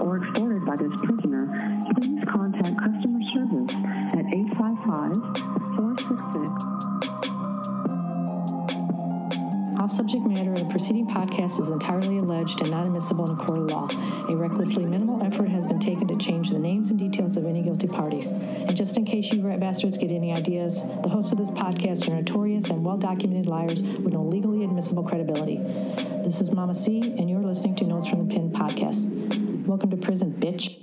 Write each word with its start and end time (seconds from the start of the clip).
or 0.00 0.22
extorted 0.22 0.64
by 0.64 0.76
this 0.76 1.00
prisoner, 1.00 1.46
please 1.94 2.24
contact 2.24 2.78
customer 2.78 3.20
service 3.32 3.70
at 4.14 4.26
855 4.32 5.14
466 5.76 6.86
All 9.78 9.88
subject 9.88 10.26
matter 10.26 10.52
of 10.52 10.58
the 10.58 10.68
preceding 10.68 11.06
podcast 11.06 11.60
is 11.60 11.68
entirely 11.68 12.18
alleged 12.18 12.60
and 12.60 12.70
not 12.72 12.86
admissible 12.86 13.30
in 13.30 13.38
a 13.38 13.44
court 13.44 13.58
of 13.60 13.70
law. 13.70 13.88
A 14.30 14.36
recklessly 14.36 14.84
minimal 14.84 15.22
effort 15.22 15.48
has 15.50 15.66
been 15.66 15.78
taken 15.78 16.08
to 16.08 16.16
change 16.16 16.50
the 16.50 16.58
names 16.58 16.90
and 16.90 16.98
details 16.98 17.36
of 17.36 17.46
any 17.46 17.62
guilty 17.62 17.86
parties. 17.86 18.26
And 18.26 18.76
just 18.76 18.96
in 18.96 19.04
case 19.04 19.30
you 19.30 19.42
rat 19.42 19.60
bastards 19.60 19.96
get 19.96 20.10
any 20.10 20.32
ideas, 20.32 20.82
the 21.02 21.08
hosts 21.08 21.30
of 21.30 21.38
this 21.38 21.52
podcast 21.52 22.08
are 22.08 22.16
notorious 22.16 22.68
and 22.68 22.84
well 22.84 22.96
documented 22.96 23.46
liars 23.46 23.82
with 23.82 24.12
no 24.12 24.24
legally 24.24 24.64
admissible 24.64 25.04
credibility. 25.04 25.58
This 26.24 26.40
is 26.40 26.50
Mama 26.50 26.74
C, 26.74 27.14
and 27.18 27.30
you're 27.30 27.40
listening 27.40 27.76
to 27.76 27.84
Notes 27.84 28.08
from 28.08 28.26
the 28.26 28.34
Pen 28.34 28.50
podcast. 28.50 29.35
Welcome 29.76 29.90
to 29.90 30.06
prison, 30.06 30.34
bitch. 30.40 30.74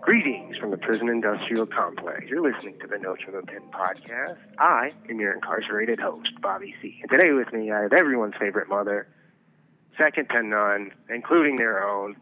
Greetings 0.00 0.56
from 0.58 0.70
the 0.70 0.76
prison 0.76 1.08
industrial 1.08 1.66
complex. 1.66 2.26
You're 2.28 2.40
listening 2.40 2.78
to 2.82 2.86
the 2.86 2.98
Notes 2.98 3.24
from 3.24 3.34
the 3.34 3.42
Pen 3.42 3.62
podcast. 3.72 4.36
I 4.60 4.92
am 5.10 5.18
your 5.18 5.32
incarcerated 5.32 5.98
host, 5.98 6.28
Bobby 6.40 6.72
C. 6.80 7.00
And 7.02 7.10
today 7.10 7.32
with 7.32 7.52
me, 7.52 7.72
I 7.72 7.80
have 7.82 7.92
everyone's 7.92 8.34
favorite 8.38 8.68
mother, 8.68 9.08
second 9.98 10.28
to 10.28 10.40
none, 10.40 10.92
including 11.10 11.56
their 11.56 11.84
own, 11.84 12.14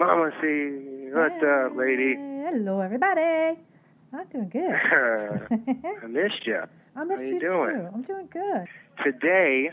Mama 0.00 0.32
C. 0.40 1.10
What's 1.12 1.44
up, 1.44 1.76
lady? 1.76 2.16
Hello, 2.16 2.80
everybody. 2.80 3.60
I'm 4.12 4.26
doing 4.32 4.48
good. 4.48 4.74
I 6.02 6.06
missed 6.08 6.44
you. 6.44 6.62
I 6.96 7.04
missed 7.04 7.22
How 7.22 7.28
you, 7.28 7.34
you 7.34 7.46
doing? 7.46 7.76
too. 7.76 7.88
I'm 7.94 8.02
doing 8.02 8.28
good. 8.32 8.66
Today, 9.04 9.70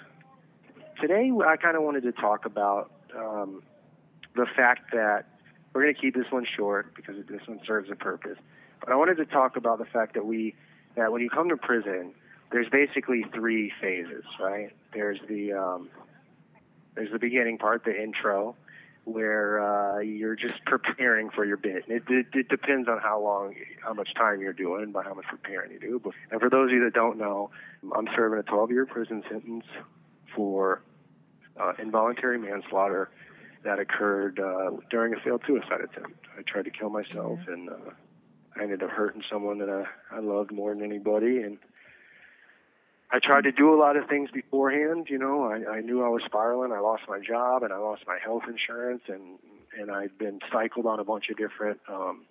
today 1.00 1.32
I 1.46 1.58
kind 1.58 1.76
of 1.76 1.84
wanted 1.84 2.04
to 2.04 2.12
talk 2.12 2.46
about 2.46 2.92
um, 3.16 3.64
the 4.36 4.46
fact 4.56 4.92
that 4.94 5.26
we're 5.74 5.84
going 5.84 5.96
to 5.96 6.00
keep 6.02 6.16
this 6.16 6.32
one 6.32 6.46
short 6.58 6.96
because 6.96 7.16
this 7.28 7.48
one 7.48 7.60
serves 7.66 7.90
a 7.92 7.96
purpose. 7.96 8.38
But 8.80 8.92
I 8.92 8.96
wanted 8.96 9.18
to 9.18 9.26
talk 9.26 9.56
about 9.56 9.80
the 9.80 9.86
fact 9.86 10.14
that 10.14 10.26
we 10.26 10.56
that 10.96 11.12
when 11.12 11.22
you 11.22 11.30
come 11.30 11.50
to 11.50 11.58
prison, 11.58 12.14
there's 12.52 12.70
basically 12.70 13.26
three 13.34 13.72
phases, 13.82 14.24
right? 14.40 14.72
There's 14.94 15.20
the 15.28 15.54
um, 15.54 15.90
there's 16.96 17.12
the 17.12 17.20
beginning 17.20 17.58
part, 17.58 17.84
the 17.86 18.00
intro, 18.00 18.56
where 19.06 19.60
uh, 19.60 20.00
you're 20.00 20.36
just 20.36 20.64
preparing 20.66 21.30
for 21.30 21.44
your 21.44 21.58
bit. 21.58 21.86
It, 21.88 22.04
it, 22.08 22.28
it 22.34 22.50
depends 22.50 22.88
on 22.88 23.00
how 23.00 23.20
long, 23.22 23.56
how 23.82 23.94
much 23.94 24.14
time 24.14 24.42
you're 24.42 24.54
doing, 24.54 24.92
by 24.92 25.04
how 25.04 25.14
much 25.14 25.26
preparing 25.26 25.72
you 25.72 25.80
do. 25.80 26.02
But, 26.04 26.14
and 26.32 26.40
for 26.40 26.50
those 26.50 26.70
of 26.70 26.74
you 26.74 26.84
that 26.86 26.94
don't 26.94 27.18
know, 27.18 27.50
I'm 27.96 28.08
serving 28.16 28.40
a 28.40 28.44
12-year 28.44 28.86
prison 28.86 29.24
sentence 29.30 29.66
for 30.36 30.82
uh, 31.60 31.74
involuntary 31.80 32.38
manslaughter 32.38 33.10
that 33.64 33.80
occurred 33.80 34.40
uh, 34.40 34.72
during 34.90 35.14
a 35.14 35.20
failed 35.20 35.42
suicide 35.48 35.82
attempt. 35.82 36.20
I 36.38 36.42
tried 36.42 36.66
to 36.66 36.72
kill 36.72 36.90
myself, 36.90 37.40
and 37.48 37.70
uh, 37.70 37.92
I 38.56 38.64
ended 38.64 38.84
up 38.84 38.90
hurting 38.90 39.24
someone 39.32 39.60
that 39.60 39.70
I, 39.70 39.86
I 40.16 40.20
loved 40.20 40.52
more 40.52 40.74
than 40.74 40.84
anybody, 40.84 41.42
and 41.42 41.58
I 43.12 43.20
tried 43.20 43.44
to 43.44 43.52
do 43.52 43.74
a 43.74 43.78
lot 43.78 43.96
of 43.96 44.08
things 44.10 44.32
beforehand. 44.32 45.08
You 45.10 45.20
know, 45.20 45.44
I, 45.44 45.78
I 45.78 45.82
knew 45.82 46.04
I 46.04 46.10
was 46.10 46.24
spiraling. 46.26 46.72
I 46.72 46.80
lost 46.80 47.04
my 47.08 47.20
job 47.20 47.64
and 47.64 47.72
I 47.72 47.78
lost 47.78 48.04
my 48.08 48.18
health 48.24 48.44
insurance, 48.48 49.04
and 49.08 49.40
and 49.80 49.92
I'd 49.92 50.18
been 50.18 50.40
cycled 50.52 50.86
on 50.86 51.00
a 51.00 51.04
bunch 51.04 51.30
of 51.30 51.38
different 51.38 51.80
um, 51.88 52.26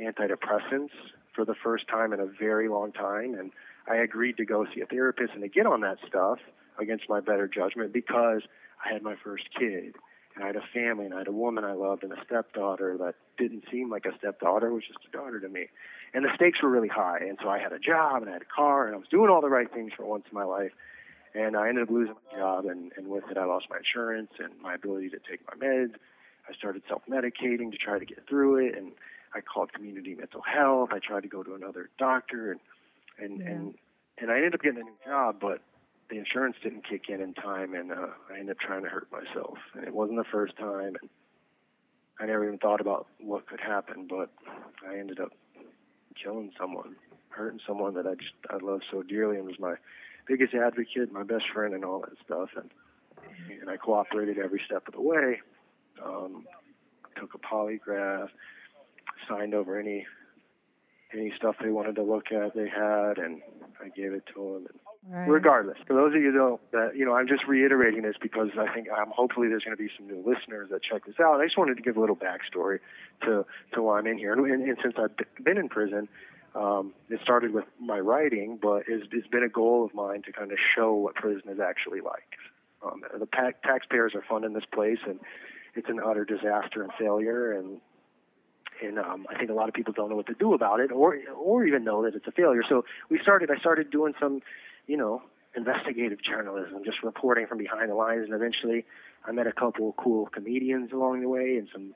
antidepressants 0.00 0.90
for 1.34 1.44
the 1.44 1.54
first 1.54 1.88
time 1.88 2.12
in 2.12 2.20
a 2.20 2.26
very 2.26 2.68
long 2.68 2.92
time. 2.92 3.34
And 3.34 3.50
I 3.88 3.96
agreed 3.96 4.36
to 4.36 4.44
go 4.44 4.66
see 4.74 4.80
a 4.80 4.86
therapist 4.86 5.32
and 5.32 5.42
to 5.42 5.48
get 5.48 5.66
on 5.66 5.80
that 5.80 5.98
stuff 6.06 6.38
against 6.78 7.08
my 7.08 7.20
better 7.20 7.48
judgment 7.48 7.92
because 7.92 8.42
I 8.84 8.92
had 8.92 9.02
my 9.02 9.16
first 9.22 9.44
kid 9.58 9.96
and 10.34 10.42
I 10.42 10.46
had 10.48 10.56
a 10.56 10.62
family 10.72 11.04
and 11.04 11.14
I 11.14 11.18
had 11.18 11.28
a 11.28 11.32
woman 11.32 11.64
I 11.64 11.72
loved 11.74 12.02
and 12.02 12.12
a 12.12 12.24
stepdaughter 12.24 12.96
that 12.98 13.14
didn't 13.38 13.64
seem 13.70 13.90
like 13.90 14.06
a 14.06 14.16
stepdaughter, 14.18 14.72
was 14.72 14.84
just 14.86 14.98
a 15.08 15.16
daughter 15.16 15.40
to 15.40 15.48
me. 15.48 15.66
And 16.12 16.24
the 16.24 16.30
stakes 16.34 16.62
were 16.62 16.68
really 16.70 16.88
high. 16.88 17.18
And 17.18 17.38
so 17.42 17.48
I 17.48 17.58
had 17.58 17.72
a 17.72 17.78
job 17.78 18.22
and 18.22 18.30
I 18.30 18.34
had 18.34 18.42
a 18.42 18.54
car 18.54 18.86
and 18.86 18.94
I 18.94 18.98
was 18.98 19.08
doing 19.08 19.30
all 19.30 19.40
the 19.40 19.48
right 19.48 19.70
things 19.72 19.92
for 19.96 20.04
once 20.04 20.24
in 20.30 20.34
my 20.34 20.44
life. 20.44 20.72
And 21.34 21.56
I 21.56 21.68
ended 21.68 21.84
up 21.84 21.90
losing 21.90 22.14
my 22.32 22.38
job 22.38 22.66
and, 22.66 22.92
and 22.96 23.08
with 23.08 23.24
it 23.30 23.36
I 23.36 23.44
lost 23.44 23.66
my 23.68 23.78
insurance 23.78 24.30
and 24.38 24.52
my 24.62 24.74
ability 24.74 25.10
to 25.10 25.18
take 25.18 25.40
my 25.46 25.66
meds. 25.66 25.94
I 26.48 26.54
started 26.54 26.82
self 26.88 27.02
medicating 27.10 27.70
to 27.72 27.78
try 27.78 27.98
to 27.98 28.04
get 28.04 28.28
through 28.28 28.66
it 28.66 28.76
and 28.76 28.92
I 29.34 29.40
called 29.40 29.72
community 29.72 30.14
mental 30.14 30.42
health. 30.42 30.90
I 30.92 31.00
tried 31.00 31.22
to 31.24 31.28
go 31.28 31.42
to 31.42 31.54
another 31.54 31.90
doctor 31.98 32.52
and 32.52 32.60
and, 33.18 33.40
Yeah. 33.40 33.50
and 33.50 33.74
and 34.18 34.30
I 34.30 34.36
ended 34.36 34.54
up 34.54 34.62
getting 34.62 34.80
a 34.80 34.84
new 34.84 34.96
job 35.06 35.36
but 35.40 35.60
the 36.10 36.18
insurance 36.18 36.56
didn't 36.62 36.86
kick 36.88 37.08
in 37.08 37.20
in 37.20 37.34
time, 37.34 37.74
and 37.74 37.92
uh, 37.92 38.08
I 38.30 38.38
ended 38.38 38.50
up 38.50 38.58
trying 38.58 38.82
to 38.82 38.88
hurt 38.88 39.08
myself. 39.10 39.58
And 39.74 39.84
it 39.84 39.94
wasn't 39.94 40.18
the 40.18 40.24
first 40.30 40.56
time, 40.56 40.96
and 41.00 41.10
I 42.20 42.26
never 42.26 42.44
even 42.46 42.58
thought 42.58 42.80
about 42.80 43.06
what 43.18 43.46
could 43.46 43.60
happen. 43.60 44.06
But 44.08 44.30
I 44.88 44.98
ended 44.98 45.20
up 45.20 45.32
killing 46.22 46.52
someone, 46.58 46.96
hurting 47.30 47.60
someone 47.66 47.94
that 47.94 48.06
I 48.06 48.14
just 48.14 48.32
I 48.50 48.56
loved 48.64 48.84
so 48.90 49.02
dearly, 49.02 49.36
and 49.36 49.46
was 49.46 49.58
my 49.58 49.74
biggest 50.26 50.54
advocate, 50.54 51.12
my 51.12 51.22
best 51.22 51.44
friend, 51.52 51.74
and 51.74 51.84
all 51.84 52.00
that 52.00 52.16
stuff. 52.24 52.50
And 52.56 52.70
and 53.60 53.70
I 53.70 53.76
cooperated 53.76 54.38
every 54.38 54.60
step 54.64 54.86
of 54.86 54.94
the 54.94 55.00
way. 55.00 55.40
Um, 56.04 56.44
took 57.18 57.34
a 57.34 57.38
polygraph, 57.38 58.28
signed 59.28 59.54
over 59.54 59.78
any 59.78 60.06
any 61.12 61.32
stuff 61.36 61.54
they 61.62 61.70
wanted 61.70 61.94
to 61.94 62.02
look 62.02 62.32
at 62.32 62.54
they 62.54 62.68
had, 62.68 63.18
and 63.18 63.40
I 63.80 63.88
gave 63.88 64.12
it 64.12 64.24
to 64.34 64.34
them. 64.34 64.66
And 64.68 64.80
Right. 65.06 65.28
regardless 65.28 65.76
for 65.86 65.92
those 65.92 66.14
of 66.14 66.22
you 66.22 66.58
that 66.72 66.96
you 66.96 67.04
know 67.04 67.14
i'm 67.14 67.28
just 67.28 67.46
reiterating 67.46 68.02
this 68.02 68.16
because 68.22 68.48
i 68.58 68.72
think 68.72 68.88
um, 68.90 69.12
hopefully 69.14 69.48
there's 69.48 69.62
going 69.62 69.76
to 69.76 69.82
be 69.82 69.90
some 69.98 70.06
new 70.06 70.24
listeners 70.26 70.70
that 70.70 70.82
check 70.82 71.04
this 71.04 71.16
out 71.20 71.40
i 71.40 71.44
just 71.44 71.58
wanted 71.58 71.76
to 71.76 71.82
give 71.82 71.98
a 71.98 72.00
little 72.00 72.16
backstory 72.16 72.78
to 73.20 73.44
to 73.74 73.82
why 73.82 73.98
i'm 73.98 74.06
in 74.06 74.16
here 74.16 74.32
and, 74.32 74.46
and, 74.46 74.66
and 74.66 74.78
since 74.82 74.94
i've 74.96 75.44
been 75.44 75.58
in 75.58 75.68
prison 75.68 76.08
um, 76.54 76.94
it 77.10 77.20
started 77.22 77.52
with 77.52 77.64
my 77.78 77.98
writing 77.98 78.58
but 78.62 78.84
it's, 78.88 79.06
it's 79.12 79.26
been 79.26 79.42
a 79.42 79.48
goal 79.48 79.84
of 79.84 79.92
mine 79.92 80.22
to 80.22 80.32
kind 80.32 80.52
of 80.52 80.58
show 80.74 80.94
what 80.94 81.14
prison 81.14 81.50
is 81.50 81.60
actually 81.60 82.00
like 82.00 82.38
um, 82.82 83.02
the 83.18 83.26
pa- 83.26 83.52
taxpayers 83.62 84.14
are 84.14 84.24
funding 84.26 84.54
this 84.54 84.64
place 84.72 85.00
and 85.06 85.20
it's 85.74 85.90
an 85.90 86.00
utter 86.02 86.24
disaster 86.24 86.82
and 86.82 86.92
failure 86.98 87.52
and 87.52 87.78
and 88.82 88.98
um, 88.98 89.26
I 89.30 89.36
think 89.38 89.50
a 89.50 89.54
lot 89.54 89.68
of 89.68 89.74
people 89.74 89.92
don't 89.92 90.10
know 90.10 90.16
what 90.16 90.26
to 90.26 90.34
do 90.34 90.52
about 90.54 90.80
it, 90.80 90.90
or 90.90 91.16
or 91.38 91.64
even 91.64 91.84
know 91.84 92.02
that 92.02 92.14
it's 92.14 92.26
a 92.26 92.32
failure. 92.32 92.62
So 92.68 92.84
we 93.08 93.18
started. 93.22 93.50
I 93.50 93.56
started 93.58 93.90
doing 93.90 94.14
some, 94.20 94.42
you 94.86 94.96
know, 94.96 95.22
investigative 95.56 96.18
journalism, 96.22 96.82
just 96.84 97.02
reporting 97.02 97.46
from 97.46 97.58
behind 97.58 97.90
the 97.90 97.94
lines, 97.94 98.24
and 98.24 98.34
eventually 98.34 98.84
I 99.24 99.32
met 99.32 99.46
a 99.46 99.52
couple 99.52 99.90
of 99.90 99.96
cool 99.96 100.26
comedians 100.26 100.92
along 100.92 101.20
the 101.20 101.28
way 101.28 101.56
and 101.56 101.68
some 101.72 101.94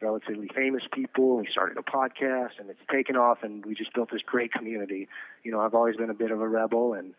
relatively 0.00 0.48
famous 0.54 0.82
people. 0.92 1.36
We 1.38 1.48
started 1.50 1.78
a 1.78 1.82
podcast, 1.82 2.58
and 2.58 2.68
it's 2.68 2.80
taken 2.90 3.16
off, 3.16 3.38
and 3.42 3.64
we 3.64 3.74
just 3.74 3.94
built 3.94 4.10
this 4.12 4.22
great 4.22 4.52
community. 4.52 5.08
You 5.42 5.52
know, 5.52 5.60
I've 5.60 5.74
always 5.74 5.96
been 5.96 6.10
a 6.10 6.14
bit 6.14 6.30
of 6.30 6.40
a 6.40 6.48
rebel, 6.48 6.94
and 6.94 7.14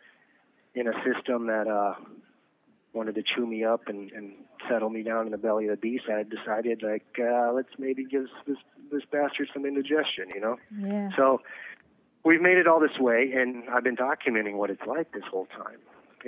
in 0.76 0.88
a 0.88 0.94
system 1.04 1.48
that 1.48 1.68
uh, 1.68 1.96
wanted 2.94 3.16
to 3.16 3.24
chew 3.24 3.48
me 3.48 3.64
up 3.64 3.88
and, 3.88 4.12
and 4.12 4.34
settle 4.70 4.90
me 4.90 5.04
down 5.04 5.26
in 5.26 5.32
the 5.32 5.38
belly 5.38 5.66
of 5.68 5.72
the 5.72 5.78
beast, 5.78 6.06
I 6.08 6.24
decided 6.24 6.84
like 6.84 7.06
uh, 7.20 7.52
let's 7.54 7.70
maybe 7.78 8.06
give 8.06 8.26
this 8.46 8.58
this 8.92 9.04
bastard 9.12 9.50
some 9.54 9.66
indigestion, 9.66 10.30
you 10.34 10.40
know. 10.40 10.58
Yeah. 10.80 11.10
So 11.16 11.42
we've 12.28 12.42
made 12.42 12.58
it 12.58 12.68
all 12.68 12.82
this 12.82 13.00
way, 13.00 13.32
and 13.34 13.64
I've 13.70 13.84
been 13.84 13.96
documenting 13.96 14.56
what 14.56 14.70
it's 14.70 14.86
like 14.86 15.14
this 15.14 15.24
whole 15.32 15.48
time. 15.48 15.80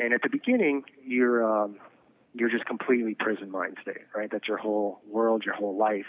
And 0.01 0.13
at 0.13 0.21
the 0.21 0.29
beginning, 0.29 0.83
you're 1.05 1.43
um, 1.43 1.75
you're 2.33 2.49
just 2.49 2.65
completely 2.65 3.15
prison 3.15 3.51
mind 3.51 3.77
state, 3.81 4.05
right? 4.15 4.29
That's 4.31 4.47
your 4.47 4.57
whole 4.57 5.01
world, 5.09 5.43
your 5.45 5.55
whole 5.55 5.77
life. 5.77 6.05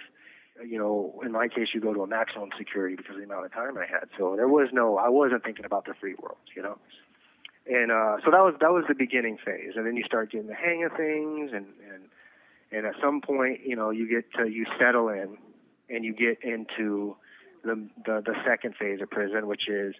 You 0.64 0.78
know, 0.78 1.20
in 1.24 1.32
my 1.32 1.48
case, 1.48 1.68
you 1.74 1.80
go 1.80 1.92
to 1.92 2.02
a 2.02 2.06
maximum 2.06 2.50
security 2.56 2.94
because 2.94 3.14
of 3.14 3.18
the 3.18 3.24
amount 3.24 3.46
of 3.46 3.52
time 3.52 3.76
I 3.78 3.86
had. 3.86 4.08
So 4.16 4.36
there 4.36 4.46
was 4.46 4.68
no, 4.72 4.98
I 4.98 5.08
wasn't 5.08 5.42
thinking 5.42 5.64
about 5.64 5.86
the 5.86 5.94
free 5.98 6.14
world, 6.22 6.36
you 6.54 6.62
know. 6.62 6.78
And 7.66 7.90
uh, 7.90 8.18
so 8.24 8.30
that 8.30 8.42
was 8.44 8.54
that 8.60 8.70
was 8.70 8.84
the 8.88 8.94
beginning 8.94 9.38
phase, 9.44 9.72
and 9.74 9.86
then 9.86 9.96
you 9.96 10.04
start 10.04 10.30
getting 10.30 10.46
the 10.46 10.54
hang 10.54 10.84
of 10.84 10.92
things, 10.96 11.50
and 11.52 11.66
and 11.92 12.04
and 12.70 12.86
at 12.86 12.94
some 13.02 13.20
point, 13.20 13.60
you 13.66 13.74
know, 13.74 13.90
you 13.90 14.08
get 14.08 14.32
to 14.34 14.48
you 14.48 14.66
settle 14.78 15.08
in, 15.08 15.36
and 15.88 16.04
you 16.04 16.14
get 16.14 16.38
into 16.44 17.16
the, 17.64 17.88
the 18.06 18.22
the 18.24 18.34
second 18.46 18.74
phase 18.76 19.00
of 19.00 19.10
prison, 19.10 19.46
which 19.46 19.68
is 19.68 19.94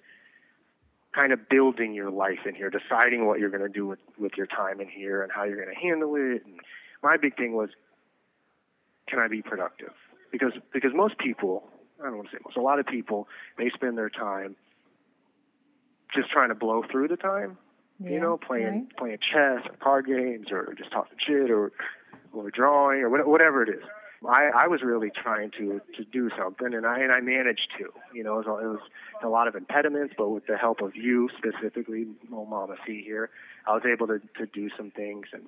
kind 1.14 1.32
of 1.32 1.48
building 1.48 1.92
your 1.92 2.10
life 2.10 2.40
in 2.46 2.54
here, 2.54 2.70
deciding 2.70 3.26
what 3.26 3.40
you're 3.40 3.50
going 3.50 3.62
to 3.62 3.68
do 3.68 3.86
with 3.86 3.98
with 4.18 4.32
your 4.36 4.46
time 4.46 4.80
in 4.80 4.88
here 4.88 5.22
and 5.22 5.32
how 5.32 5.44
you're 5.44 5.62
going 5.62 5.74
to 5.74 5.80
handle 5.80 6.14
it. 6.16 6.44
And 6.44 6.60
my 7.02 7.16
big 7.16 7.36
thing 7.36 7.52
was, 7.54 7.70
can 9.08 9.18
I 9.18 9.28
be 9.28 9.42
productive? 9.42 9.92
Because 10.32 10.52
because 10.72 10.92
most 10.94 11.18
people, 11.18 11.64
I 12.00 12.04
don't 12.06 12.16
want 12.18 12.30
to 12.30 12.36
say 12.36 12.40
most, 12.44 12.56
a 12.56 12.60
lot 12.62 12.78
of 12.78 12.86
people, 12.86 13.26
they 13.58 13.70
spend 13.70 13.98
their 13.98 14.10
time 14.10 14.56
just 16.14 16.30
trying 16.30 16.48
to 16.50 16.54
blow 16.54 16.82
through 16.90 17.08
the 17.08 17.16
time. 17.16 17.56
yeah. 17.98 18.10
You 18.10 18.20
know, 18.20 18.36
playing 18.36 18.64
Right. 18.66 18.96
playing 18.96 19.18
chess 19.18 19.66
or 19.68 19.76
card 19.80 20.06
games 20.06 20.48
or 20.52 20.74
just 20.78 20.90
talking 20.92 21.18
shit 21.26 21.50
or 21.50 21.72
or 22.32 22.50
drawing 22.50 23.00
or 23.02 23.08
whatever 23.28 23.62
it 23.64 23.68
is. 23.68 23.82
I, 24.26 24.50
I 24.64 24.66
was 24.68 24.82
really 24.82 25.10
trying 25.10 25.50
to 25.52 25.80
to 25.96 26.04
do 26.04 26.30
something, 26.38 26.74
and 26.74 26.86
I 26.86 27.00
and 27.00 27.10
I 27.12 27.20
managed 27.20 27.68
to. 27.78 27.90
You 28.14 28.22
know, 28.22 28.38
it 28.40 28.46
was, 28.46 28.60
it 28.62 28.66
was 28.66 28.80
a 29.24 29.28
lot 29.28 29.48
of 29.48 29.54
impediments, 29.54 30.14
but 30.16 30.28
with 30.28 30.46
the 30.46 30.56
help 30.58 30.80
of 30.82 30.94
you 30.94 31.28
specifically, 31.38 32.06
oh 32.32 32.44
Mama 32.44 32.76
C 32.86 33.02
here, 33.04 33.30
I 33.66 33.72
was 33.72 33.82
able 33.90 34.06
to 34.08 34.20
to 34.38 34.46
do 34.46 34.68
some 34.76 34.90
things, 34.90 35.26
and 35.32 35.44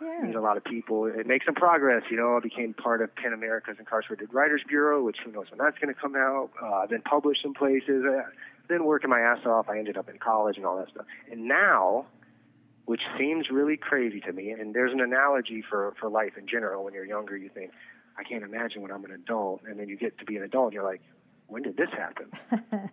Yeah. 0.00 0.22
meet 0.26 0.34
a 0.36 0.40
lot 0.40 0.56
of 0.56 0.64
people 0.64 1.06
and 1.06 1.26
make 1.26 1.44
some 1.44 1.54
progress. 1.54 2.02
You 2.10 2.16
know, 2.16 2.36
I 2.36 2.40
became 2.40 2.74
part 2.74 3.00
of 3.02 3.14
PEN 3.16 3.32
America's 3.32 3.76
Incarcerated 3.78 4.32
Writers 4.32 4.62
Bureau, 4.68 5.02
which 5.02 5.18
who 5.24 5.32
knows 5.32 5.50
when 5.50 5.58
that's 5.58 5.78
going 5.78 5.92
to 5.94 6.00
come 6.00 6.14
out. 6.16 6.50
Uh, 6.62 6.74
I've 6.82 6.90
been 6.90 7.02
published 7.02 7.44
in 7.44 7.54
places. 7.54 8.04
Uh, 8.04 8.22
been 8.66 8.84
working 8.86 9.10
my 9.10 9.20
ass 9.20 9.44
off. 9.44 9.68
I 9.68 9.78
ended 9.78 9.96
up 9.98 10.08
in 10.08 10.18
college 10.18 10.56
and 10.56 10.64
all 10.64 10.78
that 10.78 10.88
stuff. 10.88 11.04
And 11.30 11.46
now, 11.46 12.06
which 12.86 13.02
seems 13.18 13.50
really 13.50 13.76
crazy 13.76 14.20
to 14.20 14.32
me, 14.32 14.50
and 14.50 14.74
there's 14.74 14.92
an 14.92 15.00
analogy 15.00 15.62
for 15.68 15.94
for 15.98 16.08
life 16.08 16.36
in 16.36 16.46
general. 16.46 16.84
When 16.84 16.94
you're 16.94 17.04
younger, 17.04 17.36
you 17.36 17.48
think, 17.48 17.70
I 18.18 18.24
can't 18.24 18.44
imagine 18.44 18.82
when 18.82 18.90
I'm 18.90 19.04
an 19.04 19.10
adult, 19.10 19.62
and 19.66 19.78
then 19.78 19.88
you 19.88 19.96
get 19.96 20.18
to 20.18 20.24
be 20.24 20.36
an 20.36 20.42
adult, 20.42 20.66
and 20.66 20.74
you're 20.74 20.84
like, 20.84 21.02
when 21.46 21.62
did 21.62 21.76
this 21.76 21.90
happen? 21.90 22.30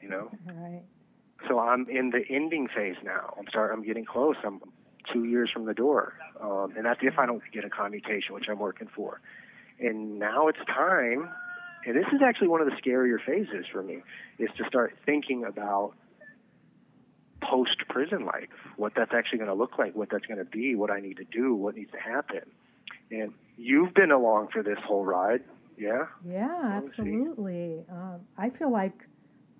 you 0.01 0.09
know. 0.09 0.31
right. 0.45 0.83
So 1.47 1.59
I'm 1.59 1.87
in 1.89 2.11
the 2.11 2.21
ending 2.29 2.67
phase 2.67 2.95
now. 3.03 3.33
I'm 3.37 3.47
start. 3.47 3.71
I'm 3.73 3.83
getting 3.83 4.05
close. 4.05 4.35
I'm 4.43 4.61
two 5.11 5.25
years 5.25 5.49
from 5.51 5.65
the 5.65 5.73
door, 5.73 6.13
um, 6.39 6.73
and 6.77 6.85
that's 6.85 6.99
if 7.01 7.17
I 7.17 7.25
don't 7.25 7.41
get 7.51 7.65
a 7.65 7.69
commutation, 7.69 8.33
which 8.33 8.45
I'm 8.49 8.59
working 8.59 8.87
for. 8.95 9.19
And 9.79 10.19
now 10.19 10.47
it's 10.47 10.59
time. 10.67 11.29
And 11.83 11.95
this 11.95 12.05
is 12.13 12.21
actually 12.23 12.49
one 12.49 12.61
of 12.61 12.67
the 12.67 12.75
scarier 12.75 13.17
phases 13.25 13.65
for 13.71 13.81
me, 13.81 14.03
is 14.37 14.49
to 14.57 14.63
start 14.65 14.95
thinking 15.03 15.43
about 15.43 15.93
post 17.41 17.77
prison 17.89 18.25
life, 18.25 18.49
what 18.77 18.93
that's 18.95 19.13
actually 19.13 19.39
going 19.39 19.49
to 19.49 19.55
look 19.55 19.77
like, 19.77 19.95
what 19.95 20.09
that's 20.09 20.25
going 20.25 20.37
to 20.37 20.45
be, 20.45 20.75
what 20.75 20.91
I 20.91 20.99
need 20.99 21.17
to 21.17 21.23
do, 21.25 21.53
what 21.55 21.75
needs 21.75 21.91
to 21.91 21.99
happen. 21.99 22.41
And 23.09 23.33
you've 23.57 23.93
been 23.93 24.11
along 24.11 24.49
for 24.53 24.63
this 24.63 24.77
whole 24.85 25.03
ride, 25.05 25.41
yeah? 25.77 26.05
Yeah, 26.25 26.47
Oh, 26.63 26.67
absolutely. 26.67 27.83
Um, 27.91 28.21
I 28.37 28.49
feel 28.49 28.71
like 28.71 29.07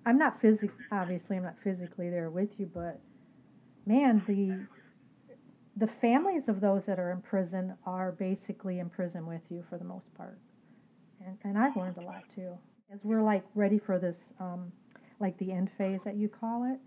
I'm 0.06 0.18
not 0.18 0.40
physically, 0.40 0.84
obviously, 0.90 1.36
I'm 1.36 1.42
not 1.44 1.58
physically 1.62 2.10
there 2.10 2.30
with 2.30 2.58
you, 2.58 2.70
but 2.72 3.00
man, 3.86 4.22
the 4.26 4.66
the 5.76 5.86
families 5.86 6.48
of 6.48 6.60
those 6.60 6.84
that 6.84 6.98
are 6.98 7.10
in 7.12 7.22
prison 7.22 7.74
are 7.86 8.12
basically 8.12 8.78
in 8.78 8.90
prison 8.90 9.26
with 9.26 9.40
you 9.50 9.64
for 9.70 9.78
the 9.78 9.84
most 9.84 10.12
part, 10.14 10.38
and 11.24 11.38
and 11.44 11.56
I've 11.58 11.76
learned 11.76 11.96
a 11.98 12.02
lot 12.02 12.24
too. 12.34 12.58
As 12.92 13.00
we're 13.04 13.22
like 13.22 13.44
ready 13.54 13.78
for 13.78 13.98
this, 13.98 14.34
um, 14.38 14.70
like 15.18 15.36
the 15.38 15.50
end 15.52 15.70
phase 15.78 16.04
that 16.04 16.16
you 16.16 16.28
call 16.28 16.64
it, 16.64 16.78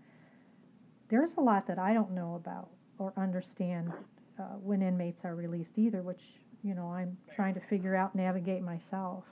there's 1.08 1.34
a 1.34 1.40
lot 1.40 1.66
that 1.66 1.78
I 1.78 1.94
don't 1.94 2.12
know 2.12 2.34
about 2.34 2.68
or 2.98 3.12
understand 3.16 3.92
uh, 4.38 4.42
when 4.62 4.82
inmates 4.82 5.24
are 5.24 5.34
released 5.34 5.78
either, 5.78 6.02
which 6.02 6.22
you 6.62 6.74
know 6.74 6.86
I'm 6.92 7.16
trying 7.34 7.54
to 7.54 7.60
figure 7.60 7.94
out, 7.96 8.14
navigate 8.14 8.62
myself. 8.62 9.24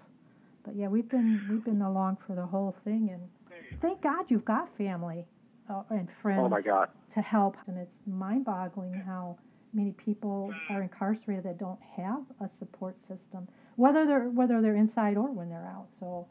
But 0.65 0.77
yeah, 0.77 0.89
we've 0.89 1.09
been 1.09 1.43
we've 1.49 1.65
been 1.65 1.83
along 1.83 2.17
for 2.27 2.35
the 2.35 2.47
whole 2.47 2.73
thing, 2.73 3.11
and 3.11 3.23
thank 3.81 4.01
God 4.03 4.27
you've 4.31 4.45
got 4.45 4.75
family 4.77 5.27
uh, 5.69 5.83
and 5.91 6.11
friends 6.11 6.41
Oh 6.45 6.49
my 6.49 6.61
God. 6.61 6.89
to 7.11 7.21
help. 7.21 7.57
And 7.67 7.77
it's 7.79 8.01
mind-boggling 8.07 9.03
how 9.07 9.37
many 9.73 9.93
people 9.93 10.55
are 10.71 10.83
incarcerated 10.83 11.45
that 11.45 11.59
don't 11.59 11.81
have 11.97 12.23
a 12.41 12.49
support 12.49 13.03
system, 13.03 13.49
whether 13.77 14.07
they're 14.07 14.29
whether 14.31 14.61
they're 14.63 14.77
inside 14.77 15.17
or 15.17 15.31
when 15.33 15.49
they're 15.51 15.67
out. 15.67 15.89
So 15.99 16.27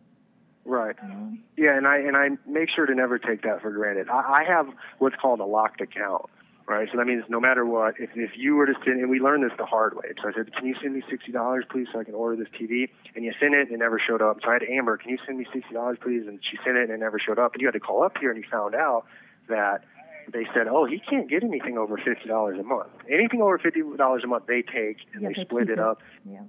Right. 0.65 0.95
know, 1.03 1.33
Yeah, 1.57 1.75
and 1.77 1.85
I 1.87 1.97
and 1.97 2.15
I 2.15 2.29
make 2.47 2.69
sure 2.69 2.85
to 2.85 2.95
never 2.95 3.19
take 3.19 3.41
that 3.43 3.61
for 3.61 3.71
granted. 3.71 4.09
I, 4.09 4.41
I 4.41 4.43
have 4.47 4.67
what's 4.99 5.15
called 5.15 5.39
a 5.41 5.45
locked 5.45 5.81
account, 5.81 6.25
right? 6.67 6.87
So 6.91 6.97
that 6.97 7.05
means 7.05 7.23
no 7.27 7.39
matter 7.41 7.65
what, 7.65 7.95
if 7.99 8.11
if 8.15 8.31
you 8.37 8.55
were 8.55 8.65
to 8.65 8.73
send, 8.85 8.99
and 9.01 9.09
we 9.09 9.19
learned 9.19 9.43
this 9.43 9.51
the 9.57 9.65
hard 9.65 9.95
way. 9.95 10.13
So 10.21 10.29
I 10.29 10.33
said, 10.33 10.53
"Can 10.55 10.65
you 10.65 10.75
send 10.81 10.93
me 10.95 11.03
sixty 11.09 11.31
dollars, 11.33 11.65
please, 11.69 11.87
so 11.91 11.99
I 11.99 12.03
can 12.05 12.13
order 12.15 12.37
this 12.37 12.47
TV?" 12.59 12.89
And 13.15 13.25
you 13.25 13.33
sent 13.39 13.53
it, 13.53 13.67
and 13.67 13.71
it 13.71 13.79
never 13.79 13.99
showed 13.99 14.21
up. 14.21 14.37
So 14.43 14.49
I 14.49 14.53
had 14.53 14.63
Amber, 14.63 14.95
"Can 14.97 15.09
you 15.09 15.17
send 15.25 15.37
me 15.37 15.45
sixty 15.53 15.73
dollars, 15.73 15.97
please?" 16.01 16.27
And 16.27 16.39
she 16.49 16.57
sent 16.63 16.77
it, 16.77 16.83
and 16.83 16.91
it 16.91 16.99
never 16.99 17.19
showed 17.19 17.39
up. 17.39 17.53
And 17.53 17.61
you 17.61 17.67
had 17.67 17.73
to 17.73 17.79
call 17.81 18.03
up 18.03 18.17
here, 18.19 18.31
and 18.31 18.41
you 18.41 18.49
found 18.49 18.73
out 18.75 19.05
that 19.49 19.83
they 20.31 20.45
said, 20.53 20.67
"Oh, 20.69 20.85
he 20.85 20.99
can't 20.99 21.29
get 21.29 21.43
anything 21.43 21.77
over 21.77 21.97
fifty 21.97 22.29
dollars 22.29 22.57
a 22.57 22.63
month. 22.63 22.87
Anything 23.11 23.41
over 23.41 23.57
fifty 23.57 23.81
dollars 23.97 24.23
a 24.23 24.27
month, 24.27 24.45
they 24.47 24.61
take 24.61 24.97
and 25.13 25.21
Yeah, 25.23 25.27
they, 25.29 25.33
they 25.35 25.41
split 25.43 25.69
it 25.69 25.73
it. 25.73 25.79
up." 25.79 26.01
yeah, 26.25 26.39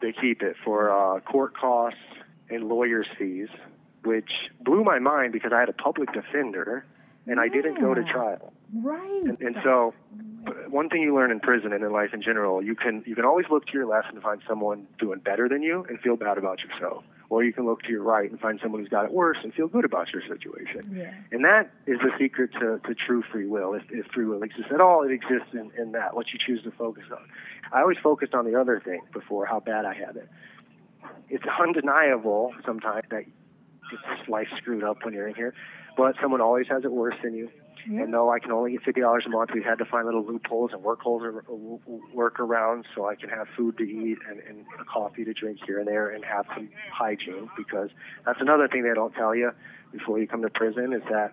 they 0.00 0.12
keep 0.12 0.42
it 0.42 0.54
for 0.64 0.90
uh, 0.92 1.18
court 1.20 1.56
costs 1.56 1.98
and 2.50 2.68
lawyers' 2.68 3.06
fees, 3.18 3.48
which 4.04 4.30
blew 4.60 4.84
my 4.84 4.98
mind 4.98 5.32
because 5.32 5.52
I 5.52 5.60
had 5.60 5.68
a 5.68 5.72
public 5.74 6.12
defender 6.12 6.84
and 7.26 7.40
I 7.40 7.48
didn't 7.48 7.80
go 7.80 7.92
to 7.94 8.04
trial. 8.04 8.52
right. 8.72 9.22
And, 9.24 9.40
and 9.40 9.56
so, 9.64 9.94
one 10.68 10.88
thing 10.88 11.02
you 11.02 11.14
learn 11.14 11.32
in 11.32 11.40
prison 11.40 11.72
and 11.72 11.82
in 11.82 11.92
life 11.92 12.10
in 12.14 12.22
general, 12.22 12.62
you 12.62 12.76
can 12.76 13.02
you 13.04 13.14
can 13.16 13.24
always 13.24 13.46
look 13.50 13.66
to 13.66 13.72
your 13.72 13.86
left 13.86 14.12
and 14.12 14.22
find 14.22 14.40
someone 14.48 14.86
doing 14.98 15.18
better 15.18 15.48
than 15.48 15.62
you 15.62 15.84
and 15.88 15.98
feel 16.00 16.16
bad 16.16 16.38
about 16.38 16.60
yourself, 16.60 17.02
or 17.30 17.42
you 17.42 17.52
can 17.52 17.66
look 17.66 17.82
to 17.82 17.90
your 17.90 18.04
right 18.04 18.30
and 18.30 18.38
find 18.38 18.60
someone 18.62 18.80
who's 18.80 18.88
got 18.88 19.04
it 19.04 19.12
worse 19.12 19.38
and 19.42 19.52
feel 19.54 19.66
good 19.66 19.84
about 19.84 20.12
your 20.12 20.22
situation. 20.22 20.82
yeah, 20.96 21.12
And 21.32 21.44
that 21.44 21.70
is 21.86 21.98
the 21.98 22.10
secret 22.16 22.52
to, 22.60 22.80
to 22.86 22.94
true 22.94 23.24
free 23.32 23.46
will. 23.46 23.74
If, 23.74 23.82
if 23.90 24.06
free 24.14 24.24
will 24.24 24.44
exists 24.44 24.70
at 24.72 24.80
all, 24.80 25.02
it 25.02 25.10
exists 25.10 25.52
in, 25.52 25.72
in 25.76 25.92
that, 25.92 26.14
what 26.14 26.26
you 26.32 26.38
choose 26.44 26.62
to 26.62 26.70
focus 26.70 27.04
on. 27.10 27.26
I 27.72 27.80
always 27.80 27.98
focused 28.00 28.34
on 28.34 28.44
the 28.44 28.58
other 28.60 28.80
thing 28.84 29.00
before, 29.12 29.46
how 29.46 29.58
bad 29.58 29.84
I 29.84 29.94
had 29.94 30.14
it. 30.14 30.28
It's 31.28 31.44
undeniable 31.60 32.54
sometimes 32.64 33.04
that 33.10 33.24
it's 33.92 34.28
life 34.28 34.48
screwed 34.56 34.84
up 34.84 35.04
when 35.04 35.14
you're 35.14 35.28
in 35.28 35.34
here, 35.34 35.54
but 35.96 36.16
someone 36.20 36.40
always 36.40 36.66
has 36.68 36.84
it 36.84 36.92
worse 36.92 37.14
than 37.22 37.34
you. 37.34 37.50
yeah. 37.88 38.02
And 38.02 38.12
though 38.12 38.30
I 38.30 38.38
can 38.38 38.50
only 38.52 38.72
get 38.72 38.82
fifty 38.82 39.00
dollars 39.00 39.24
a 39.26 39.30
month, 39.30 39.50
we've 39.54 39.64
had 39.64 39.78
to 39.78 39.84
find 39.84 40.06
little 40.06 40.24
loopholes 40.24 40.70
and 40.72 40.82
work 40.82 41.00
holes 41.00 41.22
or 41.22 41.44
uh, 41.48 41.96
work 42.12 42.40
around 42.40 42.84
so 42.94 43.06
I 43.08 43.14
can 43.14 43.28
have 43.28 43.46
food 43.56 43.76
to 43.78 43.84
eat 43.84 44.18
and, 44.28 44.40
and 44.40 44.64
coffee 44.92 45.24
to 45.24 45.32
drink 45.32 45.60
here 45.66 45.78
and 45.78 45.86
there 45.86 46.10
and 46.10 46.24
have 46.24 46.46
some 46.54 46.68
hygiene 46.92 47.48
because 47.56 47.90
that's 48.24 48.40
another 48.40 48.68
thing 48.68 48.82
they 48.82 48.94
don't 48.94 49.14
tell 49.14 49.34
you 49.34 49.52
before 49.92 50.18
you 50.18 50.26
come 50.26 50.42
to 50.42 50.50
prison 50.50 50.92
is 50.92 51.02
that 51.10 51.32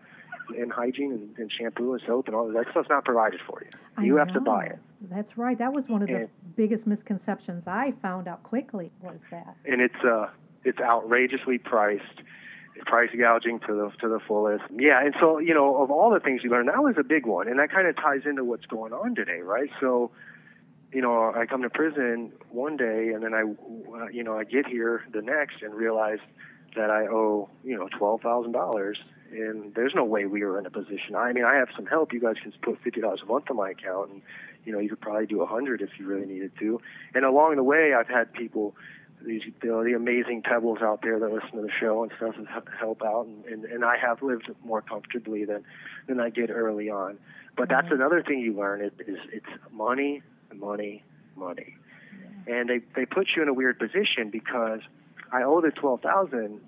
in 0.58 0.70
hygiene 0.70 1.12
and, 1.12 1.38
and 1.38 1.52
shampoo 1.52 1.94
and 1.94 2.02
soap 2.06 2.28
and 2.28 2.36
all 2.36 2.52
that 2.52 2.66
stuff's 2.72 2.90
not 2.90 3.06
provided 3.06 3.40
for 3.48 3.62
you. 3.64 3.70
I 3.98 4.04
You 4.06 4.16
have 4.18 4.34
to 4.34 4.42
buy 4.42 4.66
it. 4.66 4.80
That's 5.10 5.38
right. 5.38 5.58
That 5.58 5.74
was 5.74 5.90
one 5.90 6.02
of 6.02 6.08
the 6.08 6.16
And- 6.16 6.30
biggest 6.56 6.88
misconceptions 6.88 7.68
I 7.68 7.92
found 7.92 8.28
out 8.28 8.44
quickly 8.44 8.92
was 9.02 9.26
that. 9.32 9.56
and 9.66 9.82
it's 9.82 10.04
uh 10.04 10.30
it's 10.64 10.80
outrageously 10.80 11.58
priced 11.58 12.22
price 12.86 13.10
gouging 13.18 13.60
to 13.62 13.74
the 13.74 13.92
to 14.02 14.08
the 14.10 14.20
fullest 14.28 14.64
yeah 14.76 15.04
and 15.04 15.14
so 15.20 15.38
you 15.40 15.54
know 15.54 15.78
of 15.82 15.90
all 15.92 16.10
the 16.12 16.20
things 16.20 16.42
you 16.44 16.50
learn 16.50 16.66
that 16.66 16.82
was 16.84 16.96
a 16.98 17.04
big 17.04 17.26
one 17.26 17.48
and 17.48 17.58
that 17.60 17.72
kind 17.72 17.88
of 17.88 17.96
ties 17.96 18.22
into 18.26 18.44
what's 18.44 18.66
going 18.66 18.92
on 18.94 19.14
today 19.16 19.40
right 19.42 19.70
so 19.80 20.10
you 20.92 21.02
know 21.02 21.32
i 21.36 21.46
come 21.46 21.62
to 21.62 21.70
prison 21.70 22.32
one 22.50 22.76
day 22.78 23.10
and 23.14 23.24
then 23.24 23.34
i 23.34 23.42
uh, 23.44 24.08
you 24.12 24.24
know 24.24 24.38
i 24.38 24.44
get 24.44 24.66
here 24.66 25.04
the 25.14 25.22
next 25.22 25.62
and 25.62 25.74
realize 25.74 26.20
that 26.76 26.90
i 26.90 27.06
owe 27.08 27.48
you 27.64 27.76
know 27.78 27.88
twelve 27.98 28.22
thousand 28.22 28.52
dollars 28.54 28.98
and 29.34 29.74
there's 29.74 29.94
no 29.96 30.04
way 30.04 30.26
we 30.26 30.44
were 30.44 30.60
in 30.60 30.66
a 30.66 30.72
position. 30.72 31.16
I 31.16 31.34
mean 31.34 31.44
i 31.44 31.56
have 31.56 31.70
some 31.76 31.86
help. 31.86 32.14
You 32.14 32.20
guys 32.20 32.36
can 32.42 32.54
put 32.62 32.82
fifty 32.82 33.02
dollars 33.02 33.22
a 33.24 33.26
month 33.26 33.50
on 33.50 33.58
my 33.58 33.72
account 33.72 34.12
and 34.12 34.22
you 34.66 34.72
know 34.72 34.80
you 34.80 34.90
could 34.90 35.02
probably 35.02 35.26
do 35.26 35.42
a 35.42 35.46
hundred 35.46 35.82
if 35.82 35.90
you 36.00 36.08
really 36.08 36.26
needed 36.26 36.52
to. 36.60 36.80
And 37.14 37.26
along 37.26 37.56
the 37.56 37.64
way 37.64 37.94
i've 37.94 38.08
had 38.08 38.34
people 38.34 38.76
these 39.26 39.42
you 39.46 39.70
know, 39.70 39.84
the 39.84 39.94
amazing 39.94 40.42
pebbles 40.42 40.80
out 40.82 41.02
there 41.02 41.20
that 41.20 41.32
listen 41.32 41.52
to 41.52 41.62
the 41.62 41.72
show 41.80 42.04
and 42.04 42.12
stuff 42.18 42.36
and 42.38 42.48
help 42.80 43.02
out 43.04 43.26
and, 43.26 43.46
and 43.46 43.66
and 43.66 43.86
I 43.86 43.98
have 43.98 44.22
lived 44.22 44.50
more 44.64 44.82
comfortably 44.82 45.46
than 45.46 45.64
than 46.08 46.20
I 46.20 46.30
did 46.30 46.50
early 46.50 46.90
on. 46.90 47.18
But 47.56 47.70
that's 47.70 47.86
mm-hmm. 47.86 47.96
another 47.96 48.24
thing 48.24 48.40
you 48.40 48.54
learn 48.54 48.82
is, 48.82 48.92
is 49.08 49.20
it's 49.32 49.46
money, 49.72 50.22
money, 50.54 51.04
money. 51.36 51.76
And 52.48 52.70
they 52.70 52.82
they 52.96 53.06
put 53.06 53.28
you 53.36 53.42
in 53.42 53.48
a 53.48 53.54
weird 53.54 53.80
position 53.80 54.30
because 54.32 54.82
I 55.32 55.44
owe 55.44 55.62
the 55.62 55.72
twelve 55.72 56.02
thousand, 56.02 56.62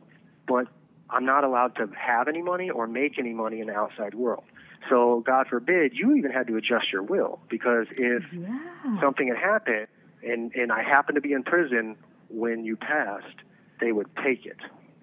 but 0.47 0.67
I'm 1.15 1.25
not 1.25 1.43
allowed 1.45 1.75
to 1.77 1.87
have 1.97 2.27
any 2.27 2.41
money 2.41 2.69
or 2.69 2.87
make 2.87 3.17
any 3.17 3.33
money 3.33 3.61
in 3.61 3.67
the 3.67 3.73
outside 3.75 4.13
world. 4.13 4.43
So 4.89 5.23
God 5.25 5.47
forbid 5.47 5.93
you 5.93 6.15
even 6.15 6.29
had 6.31 6.45
to 6.47 6.57
adjust 6.57 6.91
your 6.91 7.01
will 7.03 7.39
because 7.49 7.87
if 7.91 8.31
Yeah. 8.33 8.99
something 8.99 9.27
had 9.29 9.37
happened 9.37 9.87
and 10.23 10.53
and 10.53 10.71
I 10.71 10.83
happened 10.83 11.15
to 11.15 11.21
be 11.21 11.31
in 11.33 11.43
prison 11.43 11.95
when 12.29 12.65
you 12.65 12.75
passed, 12.75 13.37
they 13.79 13.91
would 13.91 14.07
take 14.23 14.45
it. 14.45 14.57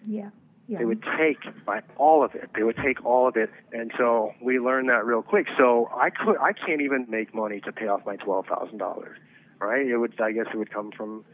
Yeah. 0.04 0.30
Yeah. 0.68 0.78
They 0.78 0.84
would 0.84 1.02
take 1.18 1.64
by 1.64 1.82
all 1.96 2.22
of 2.22 2.34
it. 2.34 2.50
They 2.54 2.62
would 2.62 2.76
take 2.76 3.04
all 3.04 3.26
of 3.26 3.36
it, 3.36 3.50
and 3.72 3.90
so 3.98 4.32
we 4.40 4.60
learned 4.60 4.88
that 4.90 5.04
real 5.04 5.22
quick. 5.22 5.46
So 5.58 5.90
I 5.94 6.10
could 6.10 6.36
I 6.38 6.52
can't 6.52 6.80
even 6.82 7.06
make 7.08 7.34
money 7.34 7.60
to 7.62 7.72
pay 7.72 7.88
off 7.88 8.02
my 8.06 8.16
twelve 8.16 8.46
thousand 8.46 8.78
dollars. 8.78 9.16
Right? 9.58 9.86
It 9.86 9.96
would 9.96 10.20
I 10.20 10.30
guess 10.32 10.46
it 10.52 10.56
would 10.56 10.70
come 10.72 10.90
from 10.92 11.24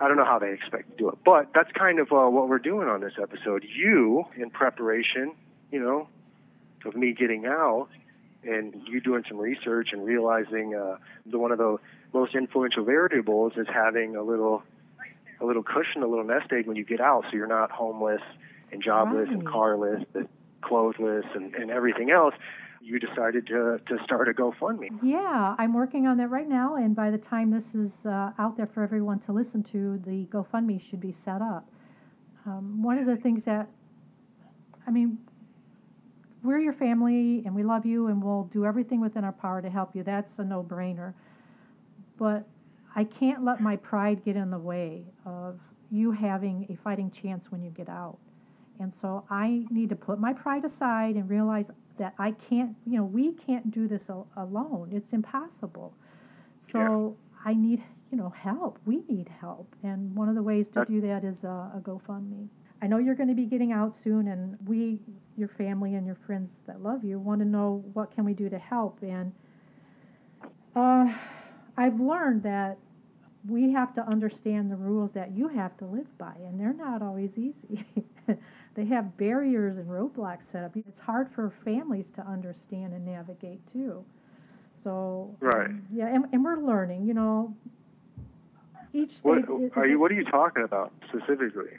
I 0.00 0.06
don't 0.06 0.16
know 0.16 0.24
how 0.24 0.38
they 0.38 0.52
expect 0.52 0.90
to 0.90 0.96
do 0.96 1.08
it, 1.08 1.18
but 1.24 1.50
that's 1.54 1.72
kind 1.72 1.98
of 1.98 2.12
uh, 2.12 2.28
what 2.28 2.48
we're 2.48 2.58
doing 2.58 2.88
on 2.88 3.00
this 3.00 3.14
episode. 3.20 3.64
You, 3.64 4.26
in 4.36 4.50
preparation, 4.50 5.34
you 5.72 5.80
know, 5.80 6.08
of 6.84 6.94
me 6.94 7.12
getting 7.12 7.46
out, 7.46 7.88
and 8.44 8.80
you 8.86 9.00
doing 9.00 9.24
some 9.28 9.38
research 9.38 9.88
and 9.92 10.04
realizing 10.04 10.74
uh, 10.74 10.98
the 11.26 11.38
one 11.38 11.50
of 11.50 11.58
the 11.58 11.78
most 12.14 12.34
influential 12.34 12.84
variables 12.84 13.54
is 13.56 13.66
having 13.72 14.14
a 14.14 14.22
little, 14.22 14.62
a 15.40 15.44
little 15.44 15.64
cushion, 15.64 16.02
a 16.02 16.06
little 16.06 16.24
nest 16.24 16.52
egg 16.52 16.66
when 16.66 16.76
you 16.76 16.84
get 16.84 17.00
out, 17.00 17.24
so 17.30 17.36
you're 17.36 17.46
not 17.48 17.70
homeless 17.70 18.22
and 18.70 18.82
jobless 18.82 19.28
and 19.28 19.46
carless 19.46 20.04
and 20.14 20.28
clothesless 20.62 21.24
and, 21.34 21.54
and 21.54 21.70
everything 21.70 22.10
else. 22.10 22.34
You 22.80 22.98
decided 22.98 23.46
to 23.48 23.80
to 23.86 23.98
start 24.04 24.28
a 24.28 24.32
GoFundMe. 24.32 24.88
Yeah, 25.02 25.54
I'm 25.58 25.74
working 25.74 26.06
on 26.06 26.16
that 26.18 26.28
right 26.28 26.48
now, 26.48 26.76
and 26.76 26.94
by 26.94 27.10
the 27.10 27.18
time 27.18 27.50
this 27.50 27.74
is 27.74 28.06
uh, 28.06 28.32
out 28.38 28.56
there 28.56 28.66
for 28.66 28.82
everyone 28.82 29.18
to 29.20 29.32
listen 29.32 29.62
to, 29.64 29.98
the 29.98 30.26
GoFundMe 30.26 30.80
should 30.80 31.00
be 31.00 31.12
set 31.12 31.42
up. 31.42 31.68
Um, 32.46 32.82
one 32.82 32.96
of 32.98 33.06
the 33.06 33.16
things 33.16 33.44
that, 33.44 33.68
I 34.86 34.90
mean, 34.90 35.18
we're 36.42 36.60
your 36.60 36.72
family, 36.72 37.42
and 37.44 37.54
we 37.54 37.62
love 37.62 37.84
you, 37.84 38.06
and 38.06 38.22
we'll 38.22 38.44
do 38.44 38.64
everything 38.64 39.00
within 39.00 39.24
our 39.24 39.32
power 39.32 39.60
to 39.60 39.68
help 39.68 39.94
you. 39.94 40.02
That's 40.02 40.38
a 40.38 40.44
no-brainer. 40.44 41.12
but 42.18 42.44
I 42.94 43.04
can't 43.04 43.44
let 43.44 43.60
my 43.60 43.76
pride 43.76 44.24
get 44.24 44.36
in 44.36 44.50
the 44.50 44.58
way 44.58 45.04
of 45.24 45.60
you 45.90 46.10
having 46.10 46.66
a 46.68 46.76
fighting 46.76 47.10
chance 47.10 47.50
when 47.50 47.62
you 47.62 47.70
get 47.70 47.88
out. 47.88 48.18
And 48.80 48.92
so 48.92 49.24
I 49.30 49.64
need 49.70 49.88
to 49.90 49.96
put 49.96 50.18
my 50.18 50.32
pride 50.32 50.64
aside 50.64 51.16
and 51.16 51.28
realize 51.28 51.70
that 51.98 52.14
I 52.18 52.32
can't, 52.32 52.74
you 52.86 52.96
know, 52.96 53.04
we 53.04 53.32
can't 53.32 53.70
do 53.70 53.86
this 53.86 54.08
al- 54.08 54.28
alone. 54.36 54.90
It's 54.92 55.12
impossible. 55.12 55.94
So 56.58 57.16
I 57.44 57.54
need, 57.54 57.82
you 58.10 58.18
know, 58.18 58.30
help. 58.30 58.78
We 58.84 59.02
need 59.08 59.28
help. 59.40 59.74
And 59.82 60.14
one 60.16 60.28
of 60.28 60.34
the 60.34 60.42
ways 60.42 60.68
to 60.70 60.84
do 60.84 61.00
that 61.02 61.24
is 61.24 61.44
a, 61.44 61.72
a 61.76 61.80
GoFundMe. 61.82 62.48
I 62.80 62.86
know 62.86 62.98
you're 62.98 63.14
going 63.14 63.28
to 63.28 63.34
be 63.34 63.44
getting 63.44 63.72
out 63.72 63.94
soon, 63.94 64.28
and 64.28 64.56
we, 64.66 65.00
your 65.36 65.48
family 65.48 65.94
and 65.94 66.06
your 66.06 66.14
friends 66.14 66.62
that 66.66 66.80
love 66.82 67.04
you, 67.04 67.18
want 67.18 67.40
to 67.40 67.44
know 67.44 67.84
what 67.92 68.12
can 68.14 68.24
we 68.24 68.34
do 68.34 68.48
to 68.48 68.58
help. 68.58 69.00
And 69.02 69.32
uh, 70.76 71.12
I've 71.76 72.00
learned 72.00 72.44
that 72.44 72.78
we 73.46 73.72
have 73.72 73.92
to 73.94 74.02
understand 74.06 74.70
the 74.70 74.76
rules 74.76 75.12
that 75.12 75.30
you 75.32 75.48
have 75.48 75.76
to 75.78 75.84
live 75.86 76.16
by, 76.18 76.34
and 76.44 76.58
they're 76.58 76.72
not 76.72 77.02
always 77.02 77.38
easy. 77.38 77.84
they 78.74 78.84
have 78.86 79.16
barriers 79.16 79.76
and 79.76 79.88
roadblocks 79.88 80.42
set 80.42 80.64
up. 80.64 80.76
It's 80.76 81.00
hard 81.00 81.30
for 81.30 81.48
families 81.50 82.10
to 82.12 82.22
understand 82.26 82.92
and 82.94 83.04
navigate 83.06 83.64
too. 83.66 84.04
So 84.74 85.34
Right. 85.40 85.66
um, 85.66 85.82
yeah, 85.92 86.06
and, 86.08 86.26
and 86.32 86.44
we're 86.44 86.56
learning. 86.58 87.06
You 87.06 87.14
know, 87.14 87.54
each 88.92 89.18
What 89.22 89.44
state. 89.44 89.54
is- 89.62 89.72
are 89.76 89.86
you? 89.86 89.98
What 89.98 90.10
are 90.10 90.14
you 90.14 90.24
talking 90.24 90.64
about 90.64 90.92
specifically? 91.08 91.70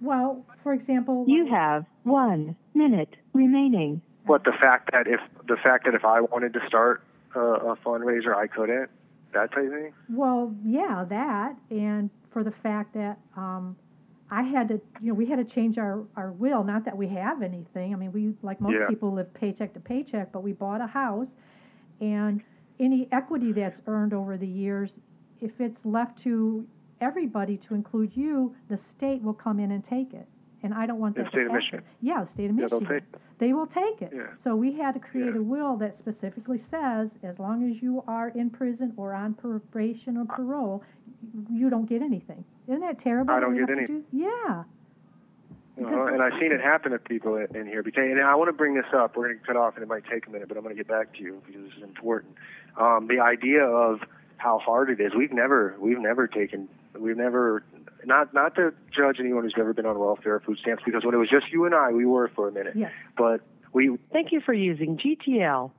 Well, 0.00 0.44
for 0.56 0.72
example, 0.72 1.24
You 1.28 1.46
have 1.46 1.84
one 2.04 2.56
minute 2.74 3.16
remaining. 3.34 4.00
What 4.26 4.44
the 4.44 4.52
fact 4.52 4.90
that 4.92 5.06
if 5.06 5.20
the 5.46 5.56
fact 5.56 5.84
that 5.86 5.94
if 5.94 6.04
I 6.04 6.20
wanted 6.22 6.52
to 6.54 6.60
start 6.66 7.02
a, 7.34 7.40
a 7.40 7.76
fundraiser, 7.76 8.34
I 8.34 8.46
couldn't. 8.46 8.90
That 9.32 9.52
type 9.52 9.64
of 9.66 9.70
thing. 9.72 9.92
Well, 10.08 10.54
yeah, 10.64 11.04
that, 11.08 11.56
and 11.70 12.10
for 12.30 12.42
the 12.42 12.50
fact 12.50 12.94
that 12.94 13.18
um, 13.36 13.76
I 14.30 14.42
had 14.42 14.68
to, 14.68 14.80
you 15.00 15.08
know, 15.08 15.14
we 15.14 15.26
had 15.26 15.36
to 15.36 15.54
change 15.54 15.78
our, 15.78 16.04
our 16.16 16.32
will. 16.32 16.62
Not 16.64 16.84
that 16.84 16.96
we 16.96 17.08
have 17.08 17.42
anything. 17.42 17.92
I 17.92 17.96
mean, 17.96 18.12
we, 18.12 18.34
like 18.42 18.60
most 18.60 18.74
Yeah. 18.74 18.86
people, 18.88 19.12
live 19.12 19.32
paycheck 19.34 19.72
to 19.74 19.80
paycheck, 19.80 20.32
but 20.32 20.42
we 20.42 20.52
bought 20.52 20.80
a 20.80 20.86
house, 20.86 21.36
and 22.00 22.42
any 22.78 23.08
equity 23.12 23.52
that's 23.52 23.82
earned 23.86 24.14
over 24.14 24.36
the 24.36 24.46
years, 24.48 25.00
if 25.40 25.60
it's 25.60 25.84
left 25.84 26.18
to 26.18 26.66
everybody 27.00 27.56
to 27.56 27.74
include 27.74 28.16
you, 28.16 28.54
the 28.68 28.76
state 28.76 29.22
will 29.22 29.34
come 29.34 29.58
in 29.60 29.70
and 29.70 29.82
take 29.84 30.12
it. 30.12 30.26
And 30.62 30.74
I 30.74 30.86
don't 30.86 30.98
want 30.98 31.16
The 31.16 31.22
that 31.22 31.30
state 31.32 31.40
to 31.44 31.46
of. 31.46 31.52
Michigan. 31.52 31.82
Yeah, 32.02 32.20
the 32.20 32.26
state 32.26 32.50
of 32.50 32.56
Yeah, 32.58 32.66
they'll 32.68 32.80
Michigan. 32.80 33.02
take 33.06 33.14
it. 33.14 33.20
They 33.38 33.52
will 33.54 33.66
take 33.66 34.02
it. 34.02 34.12
Yeah. 34.14 34.26
So 34.36 34.54
we 34.54 34.72
had 34.72 34.92
to 34.94 35.00
create 35.00 35.32
Yeah. 35.34 35.40
a 35.40 35.42
will 35.42 35.76
that 35.76 35.94
specifically 35.94 36.58
says, 36.58 37.18
as 37.22 37.40
long 37.40 37.66
as 37.66 37.82
you 37.82 38.04
are 38.06 38.28
in 38.28 38.50
prison 38.50 38.92
or 38.98 39.14
on 39.14 39.32
probation 39.34 40.18
or 40.18 40.26
parole, 40.26 40.82
you 41.50 41.70
don't 41.70 41.86
get 41.86 42.02
anything. 42.02 42.44
Isn't 42.68 42.80
that 42.82 42.98
terrible? 42.98 43.32
I 43.32 43.40
don't 43.40 43.54
get 43.56 43.70
anything. 43.70 44.02
do- 44.02 44.06
Yeah. 44.12 44.64
Uh-huh. 45.82 46.06
And 46.08 46.20
I've 46.22 46.38
seen 46.38 46.52
it 46.52 46.60
happen 46.60 46.92
to 46.92 46.98
people 46.98 47.36
in 47.36 47.66
here. 47.66 47.82
Because, 47.82 48.04
and 48.04 48.20
I 48.20 48.34
want 48.34 48.48
to 48.48 48.52
bring 48.52 48.74
this 48.74 48.84
up. 48.94 49.16
We're 49.16 49.28
going 49.28 49.38
to 49.38 49.46
cut 49.46 49.56
off, 49.56 49.76
and 49.76 49.82
it 49.82 49.88
might 49.88 50.04
take 50.04 50.26
a 50.26 50.30
minute, 50.30 50.46
but 50.48 50.58
I'm 50.58 50.62
going 50.62 50.76
to 50.76 50.78
get 50.78 50.88
back 50.88 51.14
to 51.14 51.22
you 51.22 51.40
because 51.46 51.62
this 51.64 51.72
is 51.78 51.82
important. 51.82 52.34
Um, 52.76 53.06
the 53.06 53.20
idea 53.20 53.64
of 53.64 54.00
how 54.36 54.58
hard 54.58 54.90
it 54.90 55.00
is. 55.00 55.14
We've 55.14 55.32
never, 55.32 55.74
we've 55.80 55.98
never 55.98 56.26
taken, 56.26 56.68
we've 56.98 57.16
never, 57.16 57.62
not 58.04 58.32
not 58.34 58.54
to 58.56 58.72
judge 58.94 59.16
anyone 59.20 59.44
who's 59.44 59.54
never 59.56 59.72
been 59.72 59.86
on 59.86 59.98
welfare 59.98 60.36
or 60.36 60.40
food 60.40 60.58
stamps, 60.60 60.82
because 60.84 61.04
when 61.04 61.14
it 61.14 61.18
was 61.18 61.30
just 61.30 61.50
you 61.50 61.64
and 61.64 61.74
I, 61.74 61.92
we 61.92 62.06
were 62.06 62.28
for 62.34 62.48
a 62.48 62.52
minute. 62.52 62.74
Yes. 62.76 62.94
But 63.16 63.40
we, 63.72 63.96
Thank 64.12 64.32
you 64.32 64.40
for 64.40 64.52
using 64.52 64.98
GTL. 64.98 65.70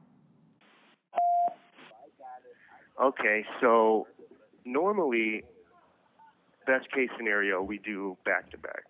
Okay, 3.02 3.46
so 3.60 4.08
normally, 4.64 5.44
best 6.68 6.92
case 6.92 7.10
scenario, 7.18 7.62
we 7.62 7.80
do 7.80 8.16
back 8.24 8.52
to 8.52 8.58
back 8.58 8.84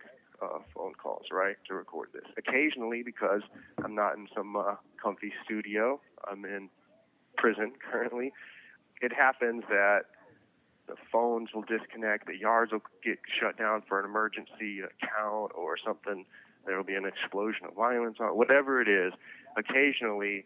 phone 0.73 0.93
calls, 0.93 1.25
right, 1.31 1.55
to 1.67 1.73
record 1.73 2.09
this. 2.13 2.23
Occasionally, 2.37 3.03
because 3.03 3.41
I'm 3.83 3.95
not 3.95 4.15
in 4.15 4.27
some 4.35 4.55
uh, 4.55 4.75
comfy 5.01 5.31
studio, 5.43 5.99
I'm 6.29 6.45
in 6.45 6.69
prison 7.37 7.73
currently, 7.91 8.33
it 9.01 9.13
happens 9.13 9.63
that 9.69 10.01
the 10.87 10.95
phones 11.11 11.49
will 11.53 11.63
disconnect, 11.63 12.27
the 12.27 12.37
yards 12.37 12.71
will 12.71 12.83
get 13.03 13.19
shut 13.39 13.57
down 13.57 13.81
for 13.87 13.99
an 13.99 14.05
emergency 14.05 14.79
account 14.81 15.51
or 15.55 15.77
something. 15.83 16.25
There 16.65 16.77
will 16.77 16.83
be 16.83 16.95
an 16.95 17.05
explosion 17.05 17.65
of 17.65 17.73
violence, 17.75 18.17
or 18.19 18.33
whatever 18.35 18.81
it 18.81 18.87
is. 18.87 19.13
Occasionally, 19.57 20.45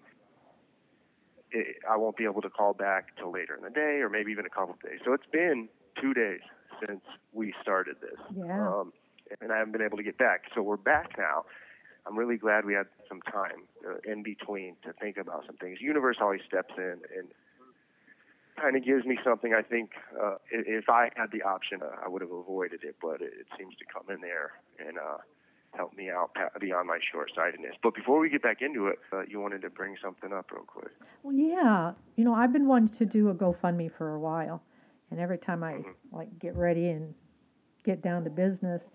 it, 1.51 1.77
I 1.89 1.97
won't 1.97 2.17
be 2.17 2.23
able 2.25 2.41
to 2.41 2.49
call 2.49 2.73
back 2.73 3.15
till 3.17 3.31
later 3.31 3.55
in 3.55 3.63
the 3.63 3.69
day, 3.69 3.99
or 4.01 4.09
maybe 4.09 4.31
even 4.31 4.45
a 4.45 4.49
couple 4.49 4.73
of 4.75 4.81
days. 4.81 4.99
So 5.03 5.13
it's 5.13 5.27
been 5.31 5.67
two 6.01 6.13
days 6.13 6.41
since 6.85 7.01
we 7.33 7.53
started 7.61 7.97
this, 8.01 8.19
Yeah. 8.35 8.67
um, 8.67 8.93
and 9.41 9.51
I 9.51 9.57
haven't 9.57 9.71
been 9.73 9.81
able 9.81 9.97
to 9.97 10.03
get 10.03 10.17
back. 10.17 10.43
So 10.53 10.61
we're 10.61 10.77
back 10.77 11.17
now. 11.17 11.45
I'm 12.05 12.17
really 12.17 12.37
glad 12.37 12.65
we 12.65 12.73
had 12.73 12.87
some 13.09 13.21
time 13.21 13.63
uh, 13.87 13.95
in 14.09 14.21
between 14.21 14.75
to 14.83 14.93
think 14.93 15.17
about 15.17 15.45
some 15.47 15.55
things. 15.57 15.79
Universe 15.81 16.17
always 16.21 16.41
steps 16.47 16.73
in 16.77 16.99
and 17.17 17.27
kind 18.59 18.75
of 18.75 18.85
gives 18.85 19.05
me 19.05 19.17
something. 19.23 19.53
I 19.53 19.61
think 19.61 19.91
uh, 20.21 20.35
if 20.51 20.89
I 20.89 21.09
had 21.15 21.31
the 21.31 21.41
option, 21.43 21.81
uh, 21.81 22.03
I 22.03 22.09
would 22.09 22.21
have 22.21 22.31
avoided 22.31 22.83
it, 22.83 22.95
but 23.01 23.21
it, 23.21 23.33
it 23.39 23.47
seems 23.57 23.75
to 23.77 23.85
come 23.91 24.13
in 24.13 24.21
there 24.21 24.53
and 24.79 24.97
uh, 24.97 25.17
help 25.75 25.95
me 25.95 26.09
out 26.09 26.31
beyond 26.59 26.87
my 26.87 26.99
short-sightedness. 27.11 27.75
But 27.83 27.95
before 27.95 28.19
we 28.19 28.29
get 28.29 28.41
back 28.41 28.61
into 28.61 28.87
it, 28.87 28.99
uh, 29.11 29.21
you 29.27 29.39
wanted 29.39 29.61
to 29.63 29.69
bring 29.69 29.95
something 30.01 30.31
up 30.33 30.51
real 30.51 30.63
quick. 30.63 30.91
Well, 31.23 31.35
yeah. 31.35 31.93
You 32.15 32.23
know, 32.23 32.33
I've 32.33 32.53
been 32.53 32.67
wanting 32.67 32.89
to 32.89 33.05
do 33.05 33.29
a 33.29 33.35
GoFundMe 33.35 33.91
for 33.91 34.13
a 34.13 34.19
while, 34.19 34.63
and 35.11 35.19
every 35.19 35.37
time 35.37 35.63
I 35.63 35.79
like 36.11 36.39
get 36.39 36.55
ready 36.55 36.89
and 36.89 37.13
get 37.83 38.01
down 38.01 38.23
to 38.23 38.29
business, 38.29 38.91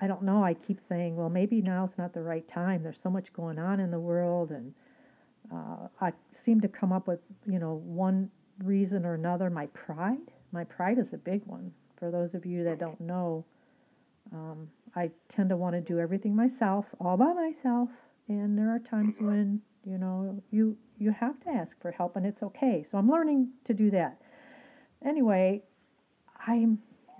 I 0.00 0.06
don't 0.06 0.22
know. 0.22 0.42
I 0.44 0.54
keep 0.54 0.80
saying, 0.88 1.16
well, 1.16 1.30
maybe 1.30 1.62
now's 1.62 1.96
not 1.96 2.12
the 2.12 2.22
right 2.22 2.46
time. 2.46 2.82
There's 2.82 3.00
so 3.00 3.10
much 3.10 3.32
going 3.32 3.58
on 3.58 3.80
in 3.80 3.90
the 3.90 4.00
world, 4.00 4.50
and 4.50 4.74
uh, 5.52 5.88
I 6.00 6.12
seem 6.30 6.60
to 6.60 6.68
come 6.68 6.92
up 6.92 7.08
with 7.08 7.20
you 7.46 7.58
know 7.58 7.74
one 7.84 8.30
reason 8.62 9.04
or 9.04 9.14
another. 9.14 9.50
My 9.50 9.66
pride. 9.66 10.32
My 10.52 10.64
pride 10.64 10.98
is 10.98 11.12
a 11.12 11.18
big 11.18 11.42
one. 11.46 11.72
For 11.96 12.10
those 12.10 12.34
of 12.34 12.44
you 12.46 12.64
that 12.64 12.78
don't 12.78 13.00
know, 13.00 13.44
um, 14.32 14.68
I 14.94 15.10
tend 15.28 15.50
to 15.50 15.56
want 15.56 15.74
to 15.74 15.80
do 15.80 15.98
everything 15.98 16.34
myself, 16.34 16.86
all 17.00 17.16
by 17.16 17.32
myself, 17.32 17.90
and 18.28 18.58
there 18.58 18.74
are 18.74 18.78
times 18.78 19.18
when 19.20 19.60
you 19.84 19.98
know 19.98 20.42
you 20.50 20.76
you 20.98 21.10
have 21.12 21.38
to 21.40 21.50
ask 21.50 21.80
for 21.80 21.90
help, 21.90 22.16
and 22.16 22.26
it's 22.26 22.42
okay. 22.42 22.82
So 22.82 22.98
I'm 22.98 23.10
learning 23.10 23.50
to 23.64 23.74
do 23.74 23.90
that. 23.90 24.20
Anyway, 25.04 25.62
I'm 26.46 26.78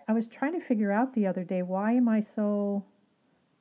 I 0.08 0.12
was 0.12 0.26
trying 0.26 0.52
to 0.52 0.60
figure 0.60 0.92
out 0.92 1.14
the 1.14 1.26
other 1.26 1.44
day 1.44 1.62
why 1.62 1.92
am 1.92 2.08
I 2.08 2.20
so 2.20 2.84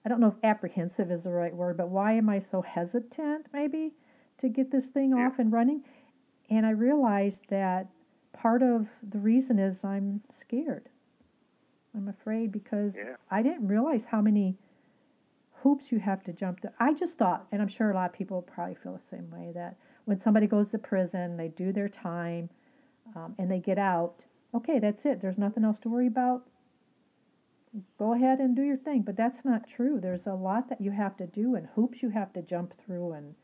I 0.05 0.09
don't 0.09 0.19
know 0.19 0.27
if 0.27 0.43
apprehensive 0.43 1.11
is 1.11 1.23
the 1.23 1.31
right 1.31 1.53
word, 1.53 1.77
but 1.77 1.89
why 1.89 2.13
am 2.13 2.29
I 2.29 2.39
so 2.39 2.61
hesitant 2.61 3.47
maybe 3.53 3.93
to 4.37 4.49
get 4.49 4.71
this 4.71 4.87
thing 4.87 5.11
Yeah. 5.11 5.27
off 5.27 5.39
and 5.39 5.51
running? 5.51 5.83
And 6.49 6.65
I 6.65 6.71
realized 6.71 7.47
that 7.49 7.87
part 8.33 8.61
of 8.61 8.89
the 9.01 9.19
reason 9.19 9.59
is 9.59 9.83
I'm 9.83 10.21
scared. 10.29 10.89
I'm 11.95 12.07
afraid 12.07 12.51
because 12.51 12.97
Yeah. 12.97 13.15
I 13.31 13.41
didn't 13.41 13.67
realize 13.67 14.05
how 14.05 14.21
many 14.21 14.57
hoops 15.63 15.91
you 15.91 15.99
have 15.99 16.21
to 16.23 16.33
jump 16.33 16.59
to. 16.59 16.71
I 16.79 16.93
just 16.93 17.17
thought, 17.17 17.47
and 17.51 17.61
I'm 17.61 17.67
sure 17.67 17.89
a 17.89 17.95
lot 17.95 18.09
of 18.09 18.13
people 18.13 18.41
probably 18.41 18.75
feel 18.75 18.93
the 18.93 18.99
same 18.99 19.29
way, 19.31 19.51
that 19.53 19.77
when 20.05 20.19
somebody 20.19 20.45
goes 20.45 20.69
to 20.71 20.77
prison, 20.77 21.37
they 21.37 21.47
do 21.47 21.71
their 21.71 21.89
time, 21.89 22.49
um, 23.15 23.33
and 23.39 23.49
they 23.49 23.59
get 23.59 23.79
out. 23.79 24.23
Okay, 24.53 24.77
that's 24.79 25.05
it. 25.05 25.21
There's 25.21 25.39
nothing 25.39 25.63
else 25.63 25.79
to 25.79 25.89
worry 25.89 26.07
about. 26.07 26.47
Go 27.97 28.13
ahead 28.13 28.39
and 28.39 28.55
do 28.55 28.61
your 28.61 28.77
thing. 28.77 29.01
But 29.01 29.15
that's 29.17 29.43
not 29.43 29.67
true. 29.67 29.99
There's 29.99 30.27
a 30.27 30.33
lot 30.33 30.69
that 30.69 30.79
you 30.81 30.91
have 30.91 31.17
to 31.17 31.25
do, 31.27 31.55
and 31.55 31.67
hoops 31.75 32.03
you 32.03 32.09
have 32.09 32.31
to 32.33 32.41
jump 32.41 32.73
through, 32.77 33.13
and 33.13 33.35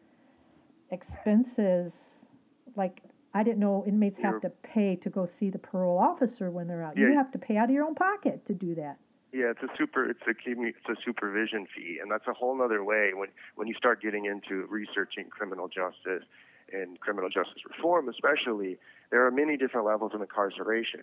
expenses. 0.91 2.27
Like 2.75 3.01
I 3.33 3.43
didn't 3.43 3.59
know 3.59 3.83
inmates 3.87 4.17
have 4.19 4.33
You're- 4.33 4.41
to 4.41 4.49
pay 4.49 4.95
to 4.97 5.09
go 5.09 5.25
see 5.25 5.49
the 5.49 5.59
parole 5.59 5.97
officer 5.97 6.51
when 6.51 6.67
they're 6.67 6.83
out. 6.83 6.97
Yeah. 6.97 7.07
You 7.07 7.13
have 7.15 7.31
to 7.31 7.39
pay 7.39 7.57
out 7.57 7.65
of 7.65 7.71
your 7.71 7.85
own 7.85 7.95
pocket 7.95 8.45
to 8.47 8.53
do 8.53 8.75
that. 8.75 8.97
Yeah, 9.33 9.51
it's 9.51 9.63
a 9.63 9.69
super. 9.77 10.09
It's 10.09 10.19
a 10.27 10.33
it's 10.45 10.89
a 10.89 10.95
supervision 11.05 11.65
fee, 11.73 11.99
and 12.01 12.11
that's 12.11 12.27
a 12.27 12.33
whole 12.33 12.61
other 12.61 12.83
way 12.83 13.11
when 13.13 13.29
when 13.55 13.67
you 13.67 13.73
start 13.75 14.01
getting 14.01 14.25
into 14.25 14.65
researching 14.67 15.29
criminal 15.29 15.69
justice 15.69 16.25
and 16.73 16.99
criminal 16.99 17.29
justice 17.29 17.63
reform, 17.65 18.09
especially. 18.09 18.77
There 19.09 19.25
are 19.25 19.31
many 19.31 19.55
different 19.57 19.85
levels 19.87 20.11
of 20.13 20.21
incarceration, 20.21 21.01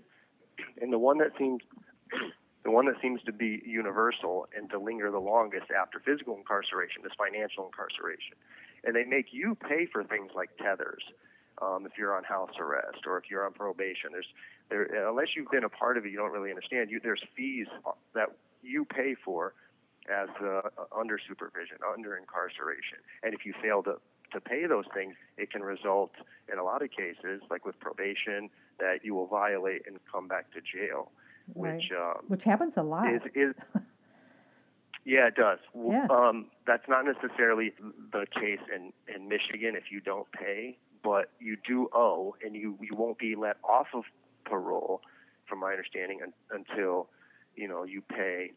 and 0.81 0.93
the 0.93 0.99
one 0.99 1.19
that 1.19 1.31
seems 1.39 1.63
the 2.65 2.71
one 2.71 2.85
that 2.87 2.97
seems 3.01 3.23
to 3.23 3.33
be 3.33 3.63
universal 3.65 4.47
and 4.55 4.69
to 4.71 4.79
linger 4.79 5.11
the 5.11 5.21
longest 5.21 5.71
after 5.71 5.99
physical 5.99 6.37
incarceration 6.37 7.03
is 7.07 7.13
financial 7.17 7.65
incarceration, 7.65 8.37
and 8.85 8.95
they 8.95 9.05
make 9.05 9.27
you 9.33 9.55
pay 9.55 9.87
for 9.87 10.05
things 10.05 10.33
like 10.35 10.55
tethers. 10.59 11.03
Um, 11.61 11.87
if 11.87 11.93
you're 11.99 12.17
on 12.17 12.25
house 12.25 12.51
arrest 12.59 12.99
or 13.07 13.19
if 13.19 13.25
you're 13.31 13.45
on 13.45 13.53
probation, 13.53 14.11
there's 14.13 14.27
there 14.71 15.09
unless 15.09 15.29
you've 15.37 15.51
been 15.51 15.65
a 15.65 15.69
part 15.69 15.97
of 15.97 16.05
it, 16.07 16.11
you 16.13 16.17
don't 16.19 16.33
really 16.33 16.51
understand. 16.51 16.91
You, 16.91 17.01
there's 17.03 17.23
fees 17.37 17.67
that 18.15 18.29
you 18.63 18.85
pay 18.85 19.15
for 19.25 19.55
as 20.11 20.29
uh, 20.43 20.63
under 20.97 21.19
supervision, 21.29 21.79
under 21.95 22.17
incarceration, 22.17 22.99
and 23.23 23.35
if 23.35 23.45
you 23.45 23.53
fail 23.63 23.83
to 23.85 23.97
to 24.33 24.41
pay 24.43 24.67
those 24.67 24.85
things, 24.93 25.15
it 25.39 25.51
can 25.51 25.63
result 25.63 26.11
in 26.53 26.59
a 26.59 26.63
lot 26.65 26.83
of 26.83 26.91
cases, 26.91 27.41
like 27.51 27.65
with 27.65 27.79
probation, 27.81 28.51
that 28.79 29.03
you 29.03 29.15
will 29.15 29.27
violate 29.27 29.83
and 29.87 29.99
come 30.13 30.29
back 30.29 30.53
to 30.53 30.61
jail, 30.61 31.11
Right. 31.55 31.77
which 31.77 31.91
um, 31.99 32.25
Which 32.29 32.45
happens 32.45 32.77
a 32.77 32.83
lot. 32.83 33.13
is 33.13 33.23
is 33.35 33.55
yeah, 35.05 35.29
it 35.29 35.35
does. 35.35 35.59
Yeah. 35.75 36.07
Um, 36.11 36.47
that's 36.67 36.87
not 36.89 37.05
necessarily 37.07 37.73
the 38.13 38.27
case 38.33 38.61
in 38.75 38.93
in 39.13 39.29
Michigan 39.29 39.75
if 39.77 39.91
you 39.91 40.01
don't 40.01 40.31
pay, 40.33 40.77
but 41.03 41.31
you 41.41 41.57
do 41.67 41.89
owe, 41.93 42.35
and 42.45 42.55
you 42.55 42.79
you 42.81 42.95
won't 42.97 43.19
be 43.19 43.35
let 43.37 43.57
off 43.65 43.89
of 43.95 44.05
parole, 44.45 45.03
from 45.49 45.61
my 45.61 45.71
understanding, 45.71 46.21
un, 46.23 46.33
until 46.51 47.09
you 47.57 47.69
know 47.69 47.85
you 47.85 48.03
pay. 48.03 48.53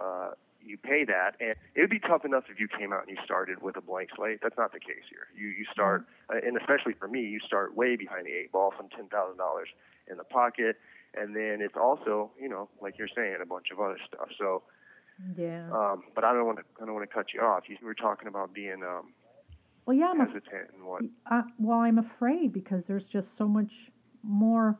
Uh, 0.00 0.30
you 0.60 0.76
pay 0.76 1.04
that, 1.04 1.36
and 1.38 1.54
it 1.76 1.80
would 1.80 1.90
be 1.90 2.00
tough 2.00 2.24
enough 2.24 2.44
if 2.50 2.58
you 2.58 2.66
came 2.66 2.92
out 2.92 3.06
and 3.06 3.16
you 3.16 3.22
started 3.24 3.62
with 3.62 3.76
a 3.76 3.80
blank 3.80 4.10
slate. 4.16 4.40
That's 4.42 4.58
not 4.58 4.72
the 4.72 4.80
case 4.80 5.06
here. 5.08 5.28
You 5.34 5.48
you 5.48 5.64
start, 5.72 6.04
uh, 6.28 6.38
and 6.44 6.56
especially 6.56 6.92
for 6.94 7.06
me, 7.06 7.20
you 7.20 7.38
start 7.38 7.76
way 7.76 7.94
behind 7.94 8.26
the 8.26 8.32
eight 8.32 8.50
ball, 8.50 8.74
some 8.76 8.88
ten 8.88 9.06
thousand 9.06 9.38
dollars 9.38 9.68
in 10.10 10.16
the 10.16 10.24
pocket, 10.24 10.76
and 11.14 11.34
then 11.34 11.58
it's 11.60 11.76
also, 11.76 12.30
you 12.40 12.48
know, 12.48 12.68
like 12.80 12.98
you're 12.98 13.08
saying, 13.14 13.36
a 13.40 13.46
bunch 13.46 13.66
of 13.72 13.80
other 13.80 13.98
stuff. 14.06 14.28
So, 14.38 14.62
yeah. 15.36 15.70
um, 15.72 16.04
but 16.14 16.24
I 16.24 16.32
don't 16.32 16.46
want 16.46 16.58
to, 16.58 16.64
I 16.82 16.84
don't 16.84 16.94
want 16.94 17.08
to 17.08 17.14
cut 17.14 17.32
you 17.32 17.40
off. 17.40 17.64
You 17.68 17.76
were 17.82 17.94
talking 17.94 18.28
about 18.28 18.52
being 18.52 18.82
um, 18.82 19.12
well, 19.86 19.96
yeah, 19.96 20.06
I'm 20.10 20.18
hesitant 20.18 20.70
and 20.74 20.84
what. 20.84 21.02
Uh, 21.30 21.42
well, 21.58 21.78
I'm 21.78 21.98
afraid 21.98 22.52
because 22.52 22.84
there's 22.84 23.08
just 23.08 23.36
so 23.36 23.46
much 23.48 23.90
more. 24.22 24.78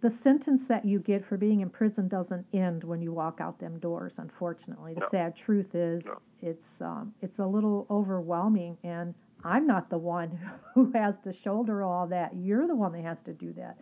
The 0.00 0.10
sentence 0.10 0.66
that 0.66 0.84
you 0.84 0.98
get 0.98 1.24
for 1.24 1.36
being 1.36 1.60
in 1.60 1.70
prison 1.70 2.08
doesn't 2.08 2.44
end 2.52 2.82
when 2.82 3.00
you 3.00 3.12
walk 3.12 3.38
out 3.40 3.60
them 3.60 3.78
doors. 3.78 4.18
Unfortunately, 4.18 4.94
the 4.94 5.00
No. 5.00 5.06
sad 5.08 5.36
truth 5.36 5.74
is 5.76 6.06
No. 6.06 6.18
it's 6.40 6.80
um, 6.82 7.14
it's 7.20 7.38
a 7.38 7.46
little 7.46 7.86
overwhelming, 7.88 8.76
and 8.82 9.14
I'm 9.44 9.66
not 9.66 9.90
the 9.90 9.98
one 9.98 10.30
who 10.74 10.90
has 10.92 11.18
to 11.20 11.32
shoulder 11.32 11.82
all 11.84 12.06
that. 12.08 12.34
You're 12.34 12.66
the 12.66 12.74
one 12.74 12.92
that 12.92 13.02
has 13.04 13.22
to 13.22 13.32
do 13.32 13.52
that. 13.52 13.78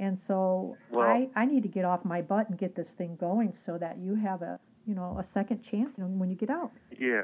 And 0.00 0.18
so 0.18 0.76
Well- 0.90 1.08
I, 1.08 1.28
I 1.36 1.44
need 1.46 1.62
to 1.62 1.68
get 1.68 1.84
off 1.84 2.04
my 2.04 2.22
butt 2.22 2.48
and 2.48 2.58
get 2.58 2.74
this 2.74 2.92
thing 2.92 3.14
going 3.16 3.52
so 3.52 3.78
that 3.78 3.98
you 3.98 4.14
have 4.16 4.42
a 4.42 4.58
you 4.84 4.94
know 4.94 5.16
a 5.18 5.22
second 5.22 5.60
chance 5.62 5.98
when 5.98 6.28
you 6.30 6.36
get 6.36 6.50
out. 6.50 6.72
Yeah, 6.98 7.22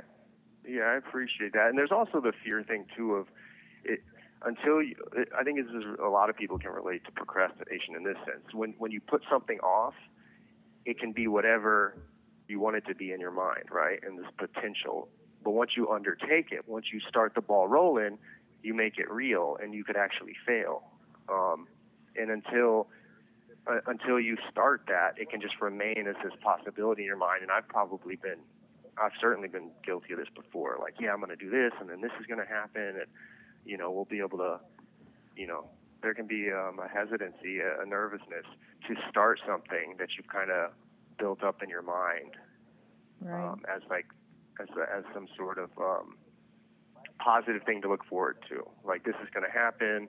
yeah, 0.67 0.83
I 0.83 0.97
appreciate 0.97 1.53
that. 1.55 1.69
And 1.69 1.79
there's 1.79 1.93
also 1.93 2.21
the 2.21 2.33
fear 2.45 2.63
thing 2.63 2.87
too 2.97 3.15
of 3.15 3.27
it 3.85 4.03
until 4.45 4.83
you. 4.83 4.97
I 5.39 5.43
think 5.45 5.59
this 5.59 5.75
is 5.75 5.85
a 6.03 6.09
lot 6.09 6.31
of 6.31 6.37
people 6.37 6.59
can 6.59 6.71
relate 6.71 7.05
to 7.05 7.13
procrastination 7.13 7.95
in 7.97 8.05
this 8.05 8.17
sense. 8.25 8.53
When 8.53 8.75
when 8.79 8.91
you 8.91 9.01
put 9.01 9.23
something 9.31 9.59
off, 9.61 9.95
it 10.85 10.99
can 10.99 11.13
be 11.13 11.27
whatever 11.27 11.97
you 12.49 12.61
want 12.61 12.77
it 12.77 12.87
to 12.87 12.95
be 12.95 13.13
in 13.13 13.21
your 13.21 13.31
mind, 13.31 13.65
right? 13.71 14.01
And 14.03 14.19
this 14.19 14.27
potential. 14.37 15.09
But 15.45 15.53
once 15.53 15.73
you 15.77 15.91
undertake 15.91 16.53
it, 16.53 16.69
once 16.69 16.87
you 16.93 17.01
start 17.09 17.35
the 17.35 17.41
ball 17.41 17.67
rolling, 17.67 18.19
you 18.63 18.75
make 18.75 18.99
it 18.99 19.11
real, 19.11 19.57
and 19.61 19.75
you 19.75 19.85
could 19.85 19.97
actually 19.97 20.37
fail. 20.47 20.85
Um, 21.29 21.67
and 22.17 22.31
until 22.31 22.89
uh, 23.67 23.79
until 23.87 24.19
you 24.19 24.37
start 24.51 24.83
that, 24.89 25.15
it 25.17 25.31
can 25.31 25.41
just 25.41 25.61
remain 25.61 26.07
as 26.09 26.17
this 26.23 26.33
possibility 26.43 27.03
in 27.03 27.07
your 27.07 27.17
mind. 27.17 27.43
And 27.43 27.51
I've 27.51 27.69
probably 27.69 28.17
been, 28.17 28.39
I've 28.99 29.13
certainly 29.21 29.49
been 29.49 29.71
guilty 29.85 30.13
of 30.13 30.19
this 30.19 30.29
before. 30.35 30.79
Like, 30.81 30.95
yeah, 31.01 31.13
I'm 31.13 31.19
going 31.21 31.31
to 31.31 31.37
do 31.37 31.51
this, 31.51 31.73
and 31.81 31.89
then 31.89 32.01
this 32.01 32.13
is 32.21 32.27
going 32.27 32.41
to 32.41 32.47
happen, 32.47 32.83
and 32.83 33.07
you 33.65 33.77
know, 33.79 33.91
we'll 33.91 34.05
be 34.05 34.19
able 34.21 34.39
to, 34.39 34.61
you 35.37 35.47
know, 35.47 35.67
there 36.03 36.15
can 36.15 36.27
be 36.27 36.51
um, 36.51 36.79
a 36.81 36.89
hesitancy, 36.89 37.61
a, 37.61 37.83
a 37.83 37.87
nervousness 37.87 38.45
to 38.89 38.95
start 39.09 39.41
something 39.47 39.97
that 39.99 40.09
you've 40.17 40.29
kind 40.29 40.51
of 40.51 40.73
built 41.19 41.43
up 41.45 41.63
in 41.63 41.69
your 41.71 41.83
mind 41.83 42.37
Right. 43.21 43.53
um, 43.53 43.63
as 43.75 43.83
like 43.89 44.07
as 44.61 44.69
as 44.97 45.05
some 45.15 45.29
sort 45.37 45.59
of 45.59 45.71
um, 45.79 46.17
positive 47.19 47.63
thing 47.65 47.83
to 47.83 47.89
look 47.89 48.05
forward 48.05 48.39
to. 48.49 48.67
Like 48.85 49.05
this 49.05 49.15
is 49.23 49.29
going 49.33 49.47
to 49.47 49.53
happen, 49.53 50.09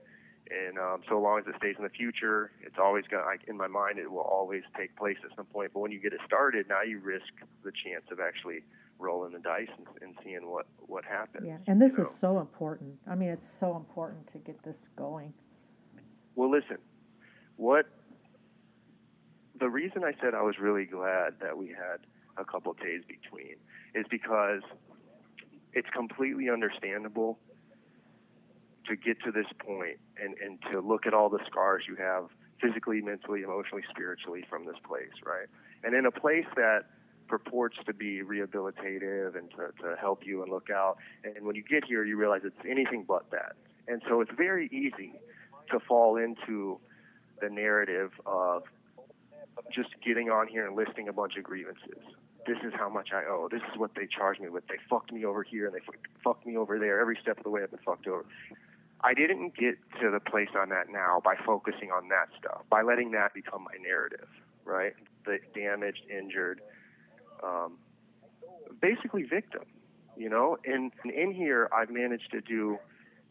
and 0.50 0.78
um, 0.78 1.02
so 1.08 1.20
long 1.20 1.40
as 1.40 1.48
it 1.48 1.56
stays 1.58 1.76
in 1.78 1.84
the 1.84 1.90
future, 1.90 2.52
it's 2.62 2.78
always 2.78 3.06
going. 3.10 3.24
to 3.24 3.50
in 3.50 3.58
my 3.58 3.68
mind, 3.68 3.98
it 3.98 4.12
will 4.12 4.20
always 4.20 4.64
take 4.78 4.96
place 4.96 5.18
at 5.24 5.36
some 5.36 5.46
point. 5.46 5.72
But 5.74 5.80
when 5.80 5.92
you 5.92 6.00
get 6.00 6.14
it 6.14 6.20
started, 6.26 6.68
now 6.68 6.82
you 6.82 7.00
risk 7.00 7.32
the 7.64 7.72
chance 7.72 8.06
of 8.12 8.20
actually 8.20 8.64
rolling 9.00 9.34
the 9.34 9.40
dice 9.40 9.70
and, 9.78 9.88
and 10.02 10.16
seeing 10.24 10.50
what 10.50 10.66
what 10.80 11.06
happens. 11.06 11.46
yeah. 11.48 11.58
And 11.68 11.82
this 11.82 11.98
you 11.98 12.04
is 12.04 12.10
know? 12.10 12.36
so 12.36 12.40
important. 12.40 12.96
I 13.08 13.16
mean, 13.16 13.30
it's 13.30 13.48
so 13.48 13.76
important 13.76 14.28
to 14.28 14.38
get 14.38 14.62
this 14.64 14.90
going. 14.96 15.34
Well, 16.36 16.52
listen, 16.52 16.78
what 17.58 17.86
the 19.60 19.70
reason 19.70 20.04
I 20.04 20.14
said 20.22 20.34
I 20.34 20.42
was 20.42 20.60
really 20.60 20.86
glad 20.86 21.36
that 21.42 21.58
we 21.58 21.68
had 21.68 22.00
a 22.38 22.44
couple 22.44 22.74
days 22.74 23.04
between 23.08 23.56
is 23.96 24.06
because 24.10 24.62
it's 25.74 25.90
completely 25.96 26.50
understandable 26.50 27.40
to 28.88 28.96
get 28.96 29.22
to 29.24 29.32
this 29.32 29.48
point 29.60 29.98
and, 30.22 30.36
and 30.44 30.60
to 30.72 30.80
look 30.80 31.06
at 31.06 31.14
all 31.14 31.30
the 31.30 31.40
scars 31.48 31.84
you 31.88 31.96
have 31.96 32.28
physically, 32.62 33.02
mentally, 33.02 33.42
emotionally, 33.42 33.84
spiritually 33.90 34.46
from 34.50 34.66
this 34.66 34.78
place, 34.86 35.12
right? 35.26 35.48
And 35.84 35.96
in 35.96 36.06
a 36.06 36.12
place 36.12 36.46
that 36.56 36.86
purports 37.28 37.78
to 37.86 37.94
be 37.94 38.22
rehabilitative 38.22 39.38
and 39.38 39.50
to, 39.52 39.72
to 39.82 39.96
help 40.00 40.26
you 40.26 40.44
and 40.44 40.52
look 40.52 40.70
out. 40.70 40.98
And 41.24 41.46
when 41.46 41.56
you 41.56 41.64
get 41.64 41.86
here, 41.86 42.04
you 42.04 42.18
realize 42.18 42.42
it's 42.44 42.56
anything 42.70 43.06
but 43.08 43.30
that. 43.32 43.54
And 43.88 44.02
so 44.08 44.22
it's 44.22 44.32
very 44.36 44.68
easy 44.68 45.14
to 45.72 45.80
fall 45.80 46.18
into 46.18 46.80
the 47.42 47.50
narrative 47.50 48.12
of 48.26 48.64
just 49.74 49.90
getting 50.06 50.30
on 50.30 50.48
here 50.48 50.66
and 50.66 50.76
listing 50.76 51.08
a 51.08 51.14
bunch 51.14 51.36
of 51.38 51.44
grievances. 51.44 52.04
This 52.46 52.58
is 52.64 52.74
how 52.76 52.90
much 52.90 53.10
I 53.14 53.24
owe. 53.24 53.48
This 53.50 53.62
is 53.72 53.78
what 53.78 53.92
they 53.96 54.06
charged 54.06 54.42
me 54.42 54.50
with. 54.50 54.68
They 54.68 54.78
fucked 54.90 55.14
me 55.14 55.24
over 55.24 55.44
here 55.44 55.66
and 55.68 55.76
they 55.76 55.80
fucked 56.24 56.46
me 56.46 56.58
over 56.58 56.78
there. 56.78 57.00
Every 57.00 57.18
step 57.22 57.38
of 57.38 57.44
the 57.44 57.50
way 57.50 57.64
I've 57.64 57.72
been 57.72 57.80
fucked 57.86 58.08
over. 58.08 58.26
I 59.04 59.14
didn't 59.14 59.56
get 59.58 59.76
to 60.02 60.10
the 60.10 60.20
place 60.20 60.50
on 60.58 60.70
that 60.70 60.90
now 60.90 61.22
by 61.24 61.36
focusing 61.46 61.92
on 61.92 62.08
that 62.10 62.30
stuff, 62.40 62.62
by 62.70 62.82
letting 62.82 63.12
that 63.12 63.34
become 63.34 63.64
my 63.64 63.78
narrative, 63.82 64.28
right? 64.64 64.94
The 65.26 65.40
damaged, 65.54 66.04
injured, 66.10 66.62
um, 67.44 67.78
basically 68.82 69.24
victim, 69.24 69.64
you 70.16 70.30
know? 70.30 70.58
And, 70.66 70.94
and 71.04 71.12
in 71.12 71.34
here, 71.34 71.70
I've 71.76 71.90
managed 71.90 72.32
to 72.32 72.40
do 72.40 72.78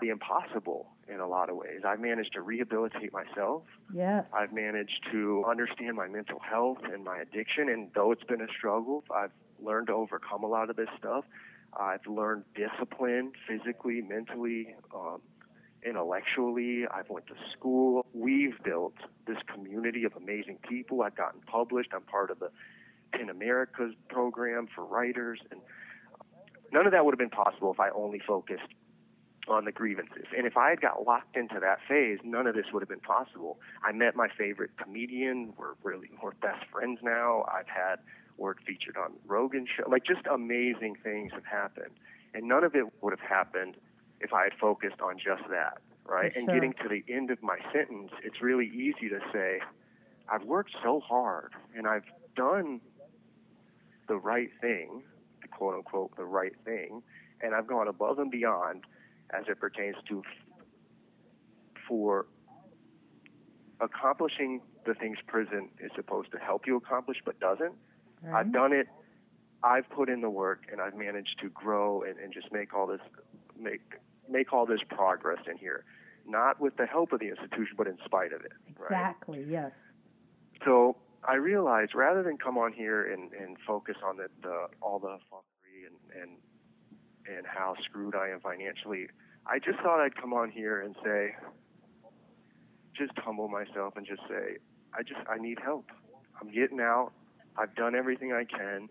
the 0.01 0.11
impossible 0.11 0.89
in 1.09 1.21
a 1.21 1.27
lot 1.27 1.49
of 1.49 1.57
ways. 1.57 1.81
I've 1.87 2.01
managed 2.01 2.35
to 2.35 2.43
rehabilitate 2.43 3.13
myself. 3.13 3.63
Yes. 3.95 4.31
I've 4.35 4.53
managed 4.53 5.07
to 5.11 5.45
understand 5.49 5.97
my 5.97 6.09
mental 6.09 6.39
health 6.39 6.79
and 6.85 7.03
my 7.03 7.19
addiction, 7.19 7.69
and 7.71 7.89
though 7.95 8.13
it's 8.13 8.25
been 8.25 8.43
a 8.43 8.49
struggle, 8.49 9.05
I've 9.15 9.31
learned 9.63 9.87
to 9.87 9.95
overcome 9.95 10.45
a 10.45 10.49
lot 10.49 10.69
of 10.69 10.77
this 10.77 10.89
stuff. 10.99 11.25
I've 11.75 12.07
learned 12.07 12.45
discipline 12.55 13.33
physically, 13.49 14.03
mentally, 14.03 14.75
um, 14.95 15.23
intellectually. 15.85 16.85
I've 16.87 17.09
went 17.09 17.27
to 17.29 17.35
school. 17.53 18.07
We've 18.15 18.63
built 18.63 18.95
this 19.27 19.39
community 19.53 20.05
of 20.05 20.15
amazing 20.17 20.59
people. 20.69 21.03
I've 21.03 21.17
gotten 21.17 21.41
published. 21.41 21.91
I'm 21.95 22.03
part 22.03 22.31
of 22.31 22.39
the 22.39 22.51
PEN 23.13 23.29
America's 23.29 23.95
program 24.09 24.69
for 24.75 24.85
writers, 24.85 25.41
and 25.51 25.61
none 26.73 26.87
of 26.87 26.93
that 26.93 27.05
would 27.05 27.13
have 27.13 27.19
been 27.19 27.31
possible 27.31 27.73
if 27.73 27.81
I 27.81 27.91
only 27.91 28.21
focused 28.27 28.69
on 29.49 29.65
the 29.65 29.73
grievances. 29.73 30.27
And 30.37 30.47
if 30.47 30.57
I 30.57 30.71
had 30.71 30.81
got 30.81 31.05
locked 31.05 31.37
into 31.37 31.59
that 31.61 31.79
phase, 31.89 32.19
none 32.23 32.47
of 32.47 32.55
this 32.55 32.67
would 32.73 32.81
have 32.81 32.89
been 32.89 33.01
possible. 33.01 33.59
I 33.83 33.93
met 33.93 34.15
my 34.15 34.29
favorite 34.29 34.71
comedian. 34.77 35.53
We're 35.57 35.75
really 35.83 36.11
we're 36.23 36.33
best 36.35 36.65
friends 36.71 37.01
now. 37.03 37.45
I've 37.49 37.69
had 37.69 37.97
work 38.39 38.59
featured 38.65 38.97
on 38.97 39.13
Rogan 39.27 39.67
show. 39.67 39.89
Like 39.89 40.05
just 40.05 40.27
amazing 40.31 40.97
things 41.03 41.33
have 41.33 41.45
happened. 41.45 41.95
And 42.35 42.47
none 42.47 42.65
of 42.65 42.75
it 42.75 42.85
would 43.01 43.13
have 43.13 43.29
happened 43.29 43.77
if 44.23 44.33
I 44.33 44.45
had 44.45 44.53
focused 44.61 45.01
on 45.01 45.19
just 45.19 45.43
that, 45.51 45.79
right? 46.07 46.35
And 46.35 46.47
getting 46.55 46.73
to 46.75 46.89
the 46.89 47.05
end 47.13 47.31
of 47.31 47.43
my 47.43 47.59
sentence, 47.73 48.13
it's 48.25 48.41
really 48.41 48.67
easy 48.69 49.09
to 49.09 49.21
say, 49.33 49.61
I've 50.29 50.45
worked 50.45 50.73
so 50.83 51.01
hard 51.01 51.53
and 51.77 51.87
I've 51.87 52.05
done 52.37 52.81
the 54.09 54.17
right 54.17 54.51
thing, 54.61 55.03
the 55.43 55.49
quote 55.49 55.75
unquote, 55.75 56.17
the 56.17 56.25
right 56.25 56.55
thing, 56.65 57.03
and 57.41 57.55
I've 57.55 57.67
gone 57.67 57.89
above 57.89 58.19
and 58.19 58.31
beyond 58.31 58.85
as 59.31 59.45
it 59.49 59.59
pertains 59.59 59.97
to 60.09 60.23
for 61.89 62.27
accomplishing 63.81 64.61
the 64.87 64.95
things 64.95 65.19
prison 65.27 65.69
is 65.81 65.91
supposed 65.97 66.31
to 66.31 66.39
help 66.39 66.67
you 66.67 66.77
accomplish 66.77 67.19
but 67.25 67.39
doesn't. 67.41 67.75
right? 68.23 68.41
I've 68.41 68.53
done 68.53 68.73
it. 68.73 68.87
I've 69.65 69.89
put 69.91 70.09
in 70.09 70.21
the 70.21 70.31
work 70.31 70.67
and 70.71 70.81
I've 70.81 70.97
managed 70.97 71.39
to 71.41 71.49
grow 71.49 72.03
and, 72.03 72.19
and 72.19 72.33
just 72.33 72.53
make 72.53 72.75
all 72.75 72.87
this 72.87 73.01
make 73.59 73.81
make 74.29 74.53
all 74.53 74.67
this 74.67 74.81
progress 74.89 75.39
in 75.51 75.57
here. 75.57 75.85
Not 76.27 76.61
with 76.61 76.77
the 76.77 76.87
help 76.87 77.13
of 77.13 77.21
the 77.21 77.29
institution, 77.29 77.75
but 77.77 77.87
in 77.87 77.99
spite 78.05 78.33
of 78.33 78.45
it. 78.45 78.53
Right? 78.53 78.87
Exactly. 78.87 79.45
Yes. 79.49 79.91
So 80.65 80.97
I 81.25 81.35
realized 81.35 81.95
rather 81.95 82.23
than 82.23 82.39
come 82.39 82.57
on 82.59 82.73
here 82.73 83.13
and, 83.13 83.33
and 83.33 83.57
focus 83.67 83.97
on 84.05 84.17
the, 84.17 84.29
the 84.43 84.67
all 84.81 84.99
the 84.99 85.19
fuckery 85.33 85.87
and, 85.87 86.23
and 86.23 86.31
and 87.37 87.47
how 87.47 87.75
screwed 87.85 88.15
I 88.15 88.31
am 88.31 88.41
financially, 88.41 89.07
I 89.47 89.59
just 89.59 89.79
thought 89.81 90.01
I'd 90.01 90.17
come 90.17 90.33
on 90.33 90.51
here 90.51 90.81
and 90.81 90.97
say, 91.05 91.35
just 92.97 93.13
humble 93.17 93.49
myself 93.49 93.95
and 93.97 94.07
just 94.07 94.23
say, 94.29 94.59
I 94.95 95.03
just 95.03 95.21
I 95.29 95.39
need 95.39 95.59
help. 95.63 95.91
I'm 96.41 96.51
getting 96.53 96.81
out. 96.81 97.13
I've 97.57 97.75
done 97.75 97.95
everything 97.95 98.33
I 98.33 98.45
can. 98.45 98.89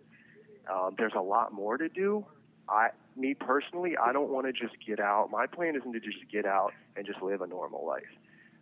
Um, 0.72 0.96
there's 0.98 1.13
a 1.17 1.22
lot 1.22 1.54
more 1.54 1.78
to 1.78 1.89
do. 1.89 2.26
I 2.69 2.89
me 3.15 3.34
personally, 3.34 3.97
I 3.97 4.13
don't 4.13 4.30
want 4.30 4.47
to 4.47 4.54
just 4.54 4.76
get 4.86 5.00
out. 5.00 5.30
My 5.32 5.45
plan 5.47 5.76
isn't 5.76 5.91
to 5.91 6.00
just 6.00 6.17
get 6.32 6.45
out 6.45 6.74
and 6.95 7.06
just 7.06 7.21
live 7.21 7.41
a 7.41 7.47
normal 7.47 7.86
life. 7.86 8.04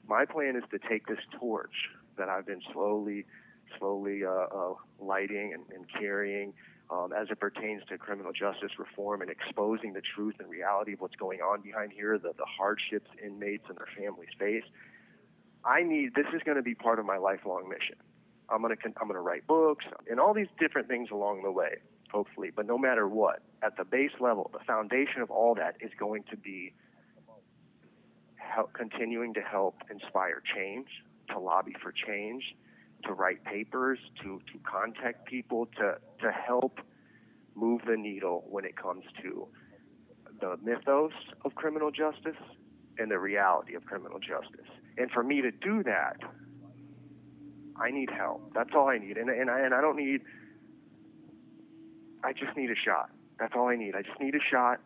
My 0.08 0.26
plan 0.26 0.56
is 0.56 0.64
to 0.72 0.80
take 0.80 1.08
this 1.08 1.20
torch 1.40 1.90
that 2.18 2.30
I've 2.30 2.46
been 2.46 2.62
slowly, 2.74 3.26
slowly 3.78 4.26
uh, 4.26 4.30
uh, 4.30 4.74
lighting 5.00 5.54
and, 5.54 5.64
and 5.74 5.86
carrying 5.88 6.54
um, 6.90 7.14
as 7.14 7.30
it 7.30 7.40
pertains 7.40 7.84
to 7.90 7.98
criminal 7.98 8.32
justice 8.32 8.72
reform 8.80 9.22
and 9.22 9.30
exposing 9.30 9.94
the 9.94 10.02
truth 10.02 10.36
and 10.40 10.50
reality 10.50 10.94
of 10.94 11.02
what's 11.02 11.16
going 11.16 11.40
on 11.42 11.62
behind 11.62 11.92
here, 11.92 12.18
the, 12.18 12.34
the 12.38 12.46
hardships 12.46 13.10
inmates 13.24 13.66
and 13.70 13.78
their 13.78 13.88
families 13.96 14.30
face. 14.40 14.64
I 15.64 15.84
need 15.84 16.16
this 16.16 16.26
is 16.34 16.42
going 16.44 16.58
to 16.58 16.64
be 16.64 16.74
part 16.74 17.00
of 17.00 17.06
my 17.06 17.18
lifelong 17.18 17.70
mission. 17.70 17.96
I'm 18.50 18.62
going 18.62 18.76
to 18.76 18.84
I'm 19.00 19.08
going 19.08 19.14
to 19.14 19.22
write 19.22 19.46
books 19.46 19.86
and 20.10 20.20
all 20.20 20.34
these 20.34 20.48
different 20.60 20.88
things 20.88 21.10
along 21.12 21.44
the 21.44 21.52
way, 21.52 21.78
hopefully. 22.12 22.52
But 22.56 22.66
no 22.66 22.78
matter 22.78 23.08
what, 23.08 23.42
at 23.62 23.78
the 23.78 23.86
base 23.86 24.12
level, 24.20 24.50
the 24.54 24.64
foundation 24.66 25.22
of 25.22 25.32
all 25.32 25.56
that 25.56 25.76
is 25.82 25.92
going 26.00 26.24
to 26.32 26.38
be 26.38 26.74
help, 28.36 28.74
continuing 28.74 29.34
to 29.36 29.42
help 29.42 29.76
inspire 29.90 30.42
change, 30.56 30.88
to 31.30 31.40
lobby 31.40 31.76
for 31.82 31.92
change, 31.92 32.56
to 33.06 33.14
write 33.14 33.44
papers, 33.44 34.00
to 34.24 34.42
to 34.52 34.60
contact 34.64 35.26
people, 35.26 35.68
to 35.78 35.98
to 36.22 36.32
help 36.32 36.80
move 37.56 37.82
the 37.88 37.98
needle 37.98 38.44
when 38.50 38.66
it 38.66 38.76
comes 38.76 39.04
to 39.22 39.48
the 40.40 40.58
mythos 40.64 41.12
of 41.44 41.56
criminal 41.56 41.92
justice 41.92 42.42
and 42.98 43.12
the 43.12 43.20
reality 43.20 43.76
of 43.76 43.86
criminal 43.86 44.20
justice. 44.20 44.68
And 44.98 45.10
for 45.12 45.24
me 45.24 45.42
to 45.42 45.52
do 45.52 45.84
that, 45.84 46.18
I 47.78 47.92
need 47.92 48.10
help. 48.10 48.54
That's 48.54 48.72
all 48.76 48.90
I 48.90 48.98
need. 48.98 49.18
And, 49.18 49.30
and, 49.30 49.50
I, 49.50 49.62
and 49.62 49.74
I 49.74 49.82
don't 49.82 49.96
need, 49.96 50.22
I 52.24 52.34
just 52.34 52.56
need 52.58 52.70
a 52.70 52.76
shot. 52.76 53.10
That's 53.40 53.54
all 53.56 53.70
I 53.70 53.76
need. 53.76 53.96
I 53.96 54.02
just 54.02 54.20
need 54.20 54.36
a 54.36 54.44
shot. 54.52 54.80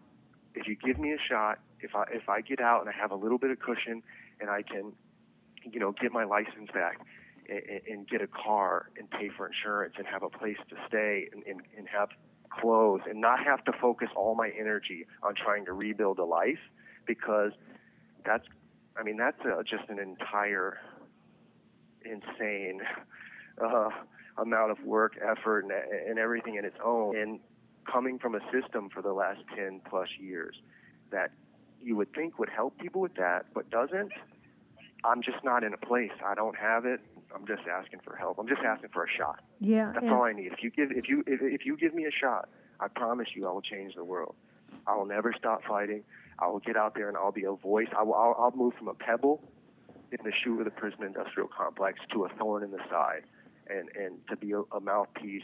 If 0.55 0.67
you 0.67 0.75
give 0.75 0.99
me 0.99 1.11
a 1.11 1.17
shot, 1.17 1.59
if 1.79 1.95
I, 1.95 2.03
if 2.11 2.29
I 2.29 2.41
get 2.41 2.61
out 2.61 2.81
and 2.81 2.89
I 2.89 2.93
have 2.93 3.11
a 3.11 3.15
little 3.15 3.37
bit 3.37 3.51
of 3.51 3.59
cushion 3.59 4.03
and 4.39 4.49
I 4.49 4.61
can, 4.61 4.93
you 5.63 5.79
know, 5.79 5.91
get 5.91 6.11
my 6.11 6.23
license 6.23 6.69
back 6.73 6.99
and, 7.49 7.81
and 7.89 8.07
get 8.07 8.21
a 8.21 8.27
car 8.27 8.89
and 8.97 9.09
pay 9.09 9.29
for 9.29 9.47
insurance 9.47 9.95
and 9.97 10.05
have 10.07 10.23
a 10.23 10.29
place 10.29 10.57
to 10.69 10.75
stay 10.87 11.27
and, 11.33 11.43
and, 11.45 11.61
and 11.77 11.87
have 11.87 12.09
clothes 12.49 13.01
and 13.09 13.19
not 13.19 13.43
have 13.43 13.63
to 13.65 13.71
focus 13.73 14.09
all 14.15 14.35
my 14.35 14.51
energy 14.57 15.05
on 15.23 15.33
trying 15.35 15.65
to 15.65 15.73
rebuild 15.73 16.19
a 16.19 16.23
life 16.23 16.59
because 17.05 17.51
that's 18.25 18.45
I 18.97 19.03
mean 19.03 19.17
that's 19.17 19.39
uh, 19.41 19.63
just 19.63 19.89
an 19.89 19.99
entire 19.99 20.77
insane 22.05 22.81
uh, 23.63 23.89
amount 24.37 24.71
of 24.71 24.83
work, 24.83 25.17
effort, 25.21 25.61
and, 25.63 25.71
and 25.71 26.19
everything 26.19 26.55
in 26.55 26.65
its 26.65 26.77
own. 26.83 27.17
And 27.17 27.39
coming 27.91 28.17
from 28.19 28.35
a 28.35 28.39
system 28.51 28.89
for 28.89 29.01
the 29.01 29.13
last 29.13 29.41
10 29.55 29.81
plus 29.89 30.07
years 30.19 30.55
that 31.11 31.31
you 31.81 31.95
would 31.95 32.13
think 32.13 32.39
would 32.39 32.49
help 32.49 32.77
people 32.77 33.01
with 33.01 33.15
that, 33.15 33.45
but 33.53 33.69
doesn't, 33.69 34.11
I'm 35.03 35.21
just 35.21 35.43
not 35.43 35.63
in 35.63 35.73
a 35.73 35.77
place. 35.77 36.11
I 36.25 36.33
don't 36.33 36.57
have 36.57 36.85
it. 36.85 37.01
I'm 37.35 37.45
just 37.45 37.63
asking 37.67 37.99
for 38.03 38.15
help. 38.15 38.37
I'm 38.39 38.47
just 38.47 38.61
asking 38.61 38.89
for 38.89 39.03
a 39.03 39.09
shot. 39.09 39.43
Yeah, 39.59 39.91
That's 39.93 40.11
all 40.11 40.23
I 40.23 40.33
need. 40.33 40.51
If 40.53 40.63
you 40.63 40.69
give 40.69 40.91
if 40.91 41.09
you 41.09 41.23
if, 41.25 41.41
if 41.41 41.65
you 41.65 41.75
give 41.75 41.93
me 41.93 42.05
a 42.05 42.11
shot, 42.11 42.47
I 42.79 42.87
promise 42.87 43.29
you 43.35 43.47
I 43.47 43.51
will 43.51 43.61
change 43.61 43.95
the 43.95 44.03
world. 44.03 44.35
I 44.87 44.95
will 44.95 45.05
never 45.05 45.33
stop 45.37 45.63
fighting. 45.67 46.03
I 46.39 46.47
will 46.47 46.59
get 46.59 46.77
out 46.77 46.95
there 46.95 47.07
and 47.07 47.17
I'll 47.17 47.31
be 47.31 47.43
a 47.45 47.53
voice. 47.53 47.87
I 47.97 48.03
will, 48.03 48.15
I'll, 48.15 48.35
I'll 48.37 48.55
move 48.55 48.73
from 48.75 48.87
a 48.87 48.93
pebble 48.93 49.41
in 50.11 50.19
the 50.23 50.31
shoe 50.31 50.59
of 50.59 50.65
the 50.65 50.71
prison 50.71 51.03
industrial 51.03 51.47
complex 51.47 51.99
to 52.11 52.25
a 52.25 52.29
thorn 52.29 52.63
in 52.63 52.71
the 52.71 52.81
side, 52.89 53.23
and 53.69 53.89
and 53.95 54.17
to 54.29 54.35
be 54.35 54.51
a, 54.51 54.61
a 54.75 54.79
mouthpiece 54.79 55.43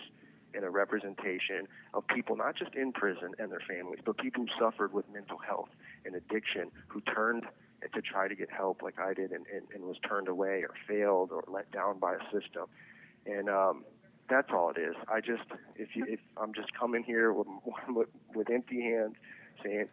and 0.54 0.64
a 0.64 0.70
representation 0.70 1.68
of 1.94 2.08
people 2.08 2.36
not 2.36 2.56
just 2.56 2.74
in 2.74 2.92
prison 2.92 3.34
and 3.38 3.52
their 3.52 3.62
families, 3.68 4.00
but 4.04 4.18
people 4.18 4.44
who 4.44 4.50
suffered 4.64 4.94
with 4.94 5.06
mental 5.14 5.38
health 5.38 5.70
and 6.06 6.16
addiction, 6.16 6.72
who 6.88 7.02
turned 7.02 7.44
to 7.94 8.02
try 8.02 8.28
to 8.28 8.36
get 8.36 8.50
help 8.52 8.82
like 8.82 9.00
I 9.00 9.14
did 9.14 9.32
and, 9.32 9.46
and, 9.54 9.68
and 9.74 9.84
was 9.84 9.98
turned 10.08 10.28
away 10.28 10.64
or 10.64 10.74
failed 10.88 11.32
or 11.32 11.44
let 11.48 11.72
down 11.72 12.00
by 12.00 12.16
a 12.16 12.24
system. 12.26 12.66
And 13.26 13.50
um, 13.50 13.86
that's 14.30 14.50
all 14.52 14.72
it 14.72 14.80
is. 14.80 14.96
I 15.08 15.22
just 15.22 15.44
if 15.76 15.90
you 15.96 16.06
if 16.08 16.20
I'm 16.38 16.54
just 16.54 16.74
coming 16.78 17.04
here 17.04 17.34
with 17.34 17.48
with, 17.90 18.10
with 18.36 18.50
empty 18.50 18.82
hands, 18.82 19.16
saying 19.64 19.88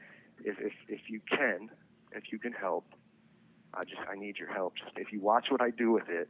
if 0.45 0.59
if 0.59 0.73
if 0.89 1.01
you 1.09 1.21
can, 1.29 1.71
if 2.13 2.25
you 2.33 2.39
can 2.39 2.53
help, 2.53 2.85
I 3.75 3.85
just 3.85 4.01
I 4.11 4.17
need 4.17 4.39
your 4.39 4.53
help. 4.53 4.75
Just 4.77 4.97
if 4.97 5.13
you 5.13 5.21
watch 5.21 5.47
what 5.51 5.61
I 5.61 5.71
do 5.71 5.93
with 5.93 6.09
it, 6.09 6.29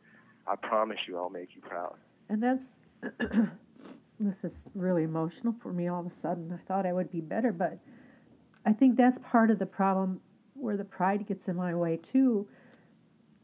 I 0.48 0.56
promise 0.56 0.98
you 1.06 1.16
I'll 1.16 1.30
make 1.30 1.54
you 1.54 1.61
proud. 1.61 1.96
And 2.28 2.42
that's 2.42 2.78
this 4.20 4.44
is 4.44 4.68
really 4.74 5.02
emotional 5.02 5.54
for 5.61 5.72
me 5.72 5.88
all 5.88 6.00
of 6.00 6.06
a 6.06 6.11
sudden. 6.11 6.52
I 6.52 6.59
thought 6.66 6.87
I 6.87 6.92
would 6.92 7.11
be 7.11 7.20
better, 7.20 7.52
but 7.52 7.78
I 8.64 8.72
think 8.72 8.96
that's 8.96 9.18
part 9.18 9.50
of 9.50 9.59
the 9.59 9.66
problem 9.66 10.20
where 10.54 10.76
the 10.76 10.85
pride 10.85 11.26
gets 11.26 11.48
in 11.48 11.56
my 11.56 11.74
way 11.74 11.98
too 11.98 12.48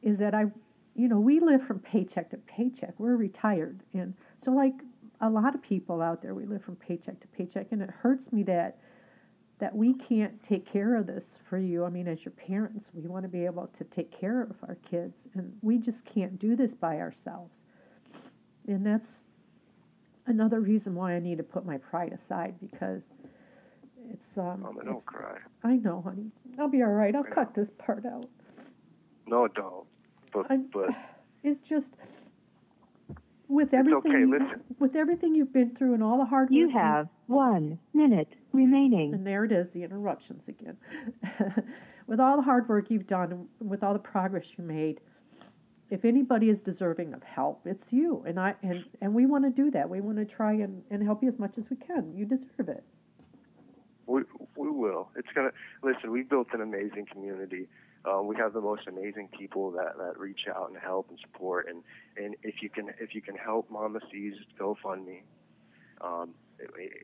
is 0.03 0.19
that 0.19 0.35
I 0.35 0.47
you 0.95 1.09
know, 1.09 1.19
we 1.19 1.41
live 1.41 1.63
from 1.63 1.79
paycheck 1.79 2.31
to 2.31 2.37
paycheck. 2.37 2.95
We're 2.99 3.17
retired. 3.17 3.81
And 3.95 4.15
so 4.37 4.53
like 4.53 4.75
a 5.21 5.31
lot 5.31 5.55
of 5.55 5.63
people 5.63 6.03
out 6.03 6.21
there, 6.21 6.35
we 6.35 6.45
live 6.45 6.63
from 6.63 6.77
paycheck 6.77 7.19
to 7.21 7.27
paycheck 7.29 7.69
and 7.71 7.81
it 7.81 7.91
hurts 7.91 8.33
me 8.33 8.43
that 8.45 8.79
that 9.63 9.73
we 9.77 9.95
can't 9.95 10.43
take 10.43 10.67
care 10.67 10.97
of 10.97 11.07
this 11.07 11.39
for 11.49 11.57
you. 11.57 11.85
I 11.85 11.89
mean, 11.89 12.09
as 12.09 12.25
your 12.25 12.33
parents, 12.33 12.91
we 12.93 13.03
want 13.07 13.23
to 13.23 13.29
be 13.29 13.45
able 13.45 13.69
to 13.69 13.85
take 13.85 14.11
care 14.11 14.43
of 14.43 14.57
our 14.67 14.75
kids, 14.91 15.29
and 15.35 15.53
we 15.63 15.79
just 15.79 16.05
can't 16.05 16.37
do 16.41 16.57
this 16.57 16.75
by 16.75 16.99
ourselves. 16.99 17.63
And 18.67 18.85
that's 18.85 19.29
another 20.27 20.59
reason 20.59 20.97
why 20.97 21.13
I 21.15 21.21
need 21.21 21.39
to 21.39 21.45
put 21.45 21.65
my 21.65 21.79
pride 21.79 22.13
aside 22.13 22.57
because 22.61 23.13
it's. 24.11 24.37
Um, 24.37 24.63
Mama, 24.63 24.85
don't 24.85 24.97
it's, 24.97 25.05
cry. 25.05 25.39
I 25.63 25.77
know, 25.77 26.03
honey. 26.03 26.33
I'll 26.59 26.67
be 26.69 26.83
all 26.83 26.89
right. 26.91 27.15
I'll 27.15 27.23
I 27.25 27.31
cut 27.31 27.55
this 27.55 27.71
part 27.71 28.05
out. 28.05 28.27
No, 29.29 29.47
don't. 29.47 29.87
But 30.33 30.51
I- 30.51 30.57
but 30.57 30.91
It's 31.45 31.61
just 31.61 31.95
with 33.47 33.69
It's 33.69 33.75
everything 33.75 33.99
okay, 34.11 34.19
you, 34.19 34.31
listen. 34.31 34.61
with 34.81 34.97
everything 34.97 35.37
you've 35.37 35.53
been 35.53 35.73
through 35.77 35.95
and 35.95 36.03
all 36.03 36.19
the 36.19 36.25
hard 36.25 36.49
work 36.51 36.53
You 36.57 36.69
have 36.71 37.09
one 37.27 37.79
minute 37.95 38.35
remaining. 38.53 39.15
And 39.15 39.27
there 39.27 39.45
it 39.45 39.53
is, 39.53 39.73
the 39.73 39.83
interruptions 39.83 40.49
again. 40.49 40.77
with 42.07 42.21
all 42.21 42.37
the 42.37 42.43
hard 42.43 42.69
work 42.69 42.91
you've 42.91 43.07
done, 43.07 43.49
with 43.61 43.83
all 43.83 43.93
the 43.93 43.99
progress 43.99 44.57
you 44.57 44.65
made, 44.65 45.01
if 45.91 46.07
anybody 46.07 46.49
is 46.49 46.63
deserving 46.63 47.13
of 47.13 47.23
help, 47.23 47.67
it's 47.67 47.93
you. 47.93 48.25
And 48.27 48.41
I 48.41 48.55
and, 48.63 48.85
and 49.03 49.15
we 49.15 49.27
want 49.27 49.45
to 49.45 49.51
do 49.51 49.71
that. 49.73 49.89
We 49.89 50.01
want 50.01 50.17
to 50.19 50.25
try 50.25 50.53
and, 50.53 50.83
and 50.91 51.03
help 51.03 51.23
you 51.23 51.29
as 51.29 51.39
much 51.39 51.59
as 51.59 51.69
we 51.69 51.77
can. 51.77 52.15
You 52.17 52.25
deserve 52.25 52.69
it. 52.69 52.83
we 54.07 54.23
we 54.57 54.71
will. 54.71 55.11
It's 55.17 55.29
gonna 55.35 55.53
listen. 55.83 56.11
We've 56.11 56.29
built 56.29 56.49
an 56.55 56.63
amazing 56.63 57.07
community. 57.13 57.69
Um, 58.05 58.27
we 58.27 58.37
have 58.37 58.53
the 58.53 58.61
most 58.61 58.89
amazing 58.89 59.29
people 59.39 59.71
that, 59.73 59.97
that 59.99 60.19
reach 60.19 60.49
out 60.49 60.71
and 60.71 60.79
help 60.79 61.09
and 61.11 61.19
support. 61.21 61.69
And, 61.69 61.83
and 62.17 62.35
if 62.43 62.63
you 62.63 62.69
can 62.71 62.89
if 62.99 63.15
you 63.15 63.21
can 63.21 63.37
help 63.37 63.71
Mama 63.71 64.01
C's 64.11 64.35
GoFundMe, 64.59 65.23
um, 66.01 66.31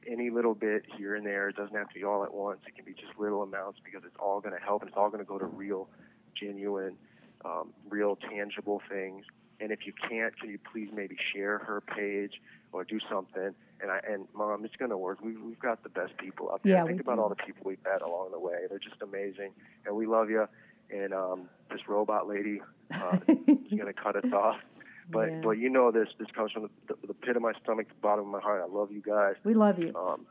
any 0.06 0.30
little 0.30 0.54
bit 0.54 0.84
here 0.96 1.14
and 1.14 1.26
there. 1.26 1.48
It 1.48 1.56
doesn't 1.56 1.76
have 1.76 1.88
to 1.88 1.94
be 1.94 2.04
all 2.04 2.24
at 2.24 2.32
once. 2.34 2.60
It 2.66 2.74
can 2.76 2.84
be 2.84 2.92
just 2.92 3.18
little 3.18 3.42
amounts 3.42 3.80
because 3.84 4.02
it's 4.04 4.16
all 4.18 4.40
going 4.40 4.54
to 4.54 4.60
help 4.60 4.82
and 4.82 4.88
it's 4.88 4.96
all 4.96 5.10
going 5.10 5.24
to 5.24 5.28
go 5.28 5.38
to 5.38 5.46
real, 5.46 5.88
genuine, 6.34 6.96
um, 7.44 7.72
real 7.88 8.16
tangible 8.16 8.82
things. 8.88 9.24
And 9.60 9.72
if 9.72 9.86
you 9.86 9.92
can't, 9.92 10.38
can 10.38 10.50
you 10.50 10.58
please 10.72 10.90
maybe 10.94 11.16
share 11.34 11.58
her 11.58 11.80
page 11.80 12.40
or 12.72 12.84
do 12.84 13.00
something? 13.10 13.54
And 13.80 13.90
I 13.90 14.00
and 14.08 14.26
mom, 14.34 14.64
it's 14.64 14.76
going 14.76 14.90
to 14.90 14.96
work. 14.96 15.20
We've 15.20 15.40
we've 15.40 15.58
got 15.58 15.82
the 15.82 15.88
best 15.88 16.16
people 16.16 16.50
up 16.52 16.62
there. 16.62 16.74
Yeah, 16.74 16.84
Think 16.84 17.00
about 17.00 17.16
do. 17.16 17.22
all 17.22 17.28
the 17.28 17.36
people 17.36 17.62
we've 17.64 17.82
met 17.84 18.02
along 18.02 18.30
the 18.32 18.38
way. 18.38 18.66
They're 18.68 18.78
just 18.78 19.02
amazing, 19.02 19.52
and 19.86 19.96
we 19.96 20.06
love 20.06 20.30
you. 20.30 20.46
And 20.90 21.12
um, 21.12 21.48
this 21.70 21.80
robot 21.88 22.28
lady 22.28 22.60
uh, 22.92 23.18
is 23.28 23.70
going 23.78 23.86
to 23.86 23.92
cut 23.92 24.16
us 24.16 24.32
off. 24.32 24.64
But 25.10 25.30
Yeah. 25.30 25.40
but 25.42 25.50
you 25.52 25.70
know 25.70 25.90
this 25.90 26.08
this 26.18 26.28
comes 26.34 26.52
from 26.52 26.64
the, 26.64 26.94
the, 26.94 27.06
the 27.08 27.14
pit 27.14 27.36
of 27.36 27.42
my 27.42 27.52
stomach, 27.62 27.88
the 27.88 27.94
bottom 28.00 28.26
of 28.26 28.30
my 28.30 28.40
heart. 28.40 28.62
I 28.62 28.72
love 28.72 28.92
you 28.92 29.00
guys. 29.00 29.36
We 29.44 29.54
love 29.54 29.78
you. 29.78 29.92
Um, 29.96 30.26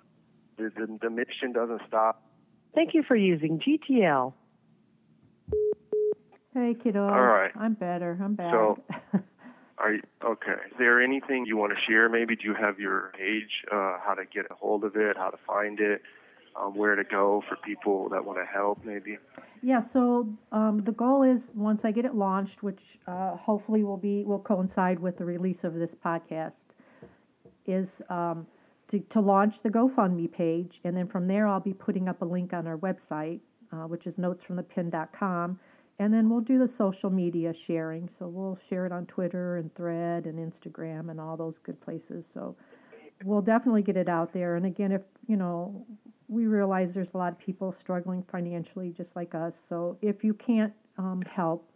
the, 0.58 0.70
the 0.76 0.98
the 1.02 1.10
mission 1.10 1.52
doesn't 1.54 1.82
stop. 1.88 2.24
Thank 2.76 2.94
you 2.94 3.04
for 3.04 3.16
using 3.16 3.60
GTL. 3.60 4.34
Hey, 6.54 6.74
kiddo. 6.76 7.06
All 7.08 7.22
right. 7.22 7.52
I'm 7.56 7.74
better. 7.74 8.18
I'm 8.22 8.36
back. 8.36 8.52
So- 8.52 8.84
Are 9.80 9.94
you 9.94 10.02
okay? 10.26 10.54
Is 10.72 10.78
there 10.80 11.00
anything 11.04 11.46
you 11.46 11.56
want 11.56 11.72
to 11.72 11.80
share? 11.88 12.10
Maybe 12.10 12.36
do 12.36 12.46
you 12.48 12.56
have 12.56 12.80
your 12.80 13.12
page? 13.16 13.64
Uh, 13.72 14.00
how 14.04 14.16
to 14.16 14.26
get 14.26 14.46
a 14.50 14.56
hold 14.56 14.84
of 14.84 14.96
it? 14.96 15.16
How 15.16 15.30
to 15.30 15.38
find 15.46 15.80
it? 15.80 16.02
Um, 16.60 16.76
where 16.76 16.96
to 16.96 17.04
go 17.04 17.44
for 17.48 17.56
people 17.58 18.10
that 18.10 18.24
want 18.24 18.40
to 18.40 18.46
help? 18.46 18.84
Maybe. 18.84 19.18
Yeah, 19.62 19.80
so 19.80 20.28
um, 20.52 20.84
the 20.84 20.92
goal 20.92 21.24
is 21.24 21.52
once 21.56 21.86
I 21.86 21.92
get 21.92 22.06
it 22.06 22.16
launched, 22.16 22.64
which 22.64 22.98
uh, 23.06 23.36
hopefully 23.36 23.84
will 23.84 23.98
be 23.98 24.24
will 24.24 24.40
coincide 24.40 25.00
with 25.00 25.18
the 25.18 25.26
release 25.26 25.64
of 25.64 25.76
this 25.76 25.94
podcast, 25.94 26.66
is 27.68 28.02
um, 28.10 28.48
to, 28.88 29.00
to 29.00 29.20
launch 29.20 29.62
the 29.62 29.70
GoFundMe 29.70 30.32
page, 30.32 30.80
and 30.84 30.96
then 30.96 31.08
from 31.08 31.28
there 31.28 31.48
I'll 31.48 31.60
be 31.60 31.74
putting 31.74 32.08
up 32.08 32.22
a 32.22 32.26
link 32.26 32.54
on 32.54 32.66
our 32.66 32.78
website, 32.78 33.42
uh, 33.72 33.88
which 33.88 34.08
is 34.08 34.18
notesfromthepen.com, 34.18 35.60
and 36.00 36.14
then 36.14 36.30
we'll 36.30 36.42
do 36.42 36.58
the 36.58 36.68
social 36.68 37.10
media 37.10 37.54
sharing. 37.54 38.08
So 38.08 38.28
we'll 38.28 38.56
share 38.56 38.86
it 38.86 38.92
on 38.92 39.06
Twitter 39.06 39.58
and 39.58 39.74
Thread 39.76 40.26
and 40.26 40.40
Instagram 40.40 41.12
and 41.12 41.20
all 41.20 41.38
those 41.38 41.60
good 41.60 41.80
places. 41.82 42.26
So 42.26 42.56
we'll 43.24 43.42
definitely 43.42 43.82
get 43.82 43.98
it 43.98 44.10
out 44.10 44.34
there. 44.34 44.56
And 44.56 44.66
again, 44.66 44.92
if 44.92 45.04
you 45.28 45.38
know 45.38 45.86
we 46.28 46.46
realize 46.46 46.94
there's 46.94 47.14
a 47.14 47.18
lot 47.18 47.32
of 47.32 47.40
people 47.40 47.72
struggling 47.72 48.22
financially 48.24 48.92
just 48.92 49.16
like 49.16 49.34
us. 49.34 49.58
So 49.58 49.98
if 50.02 50.24
you 50.24 50.34
can't 50.34 50.74
um, 50.98 51.22
help 51.22 51.70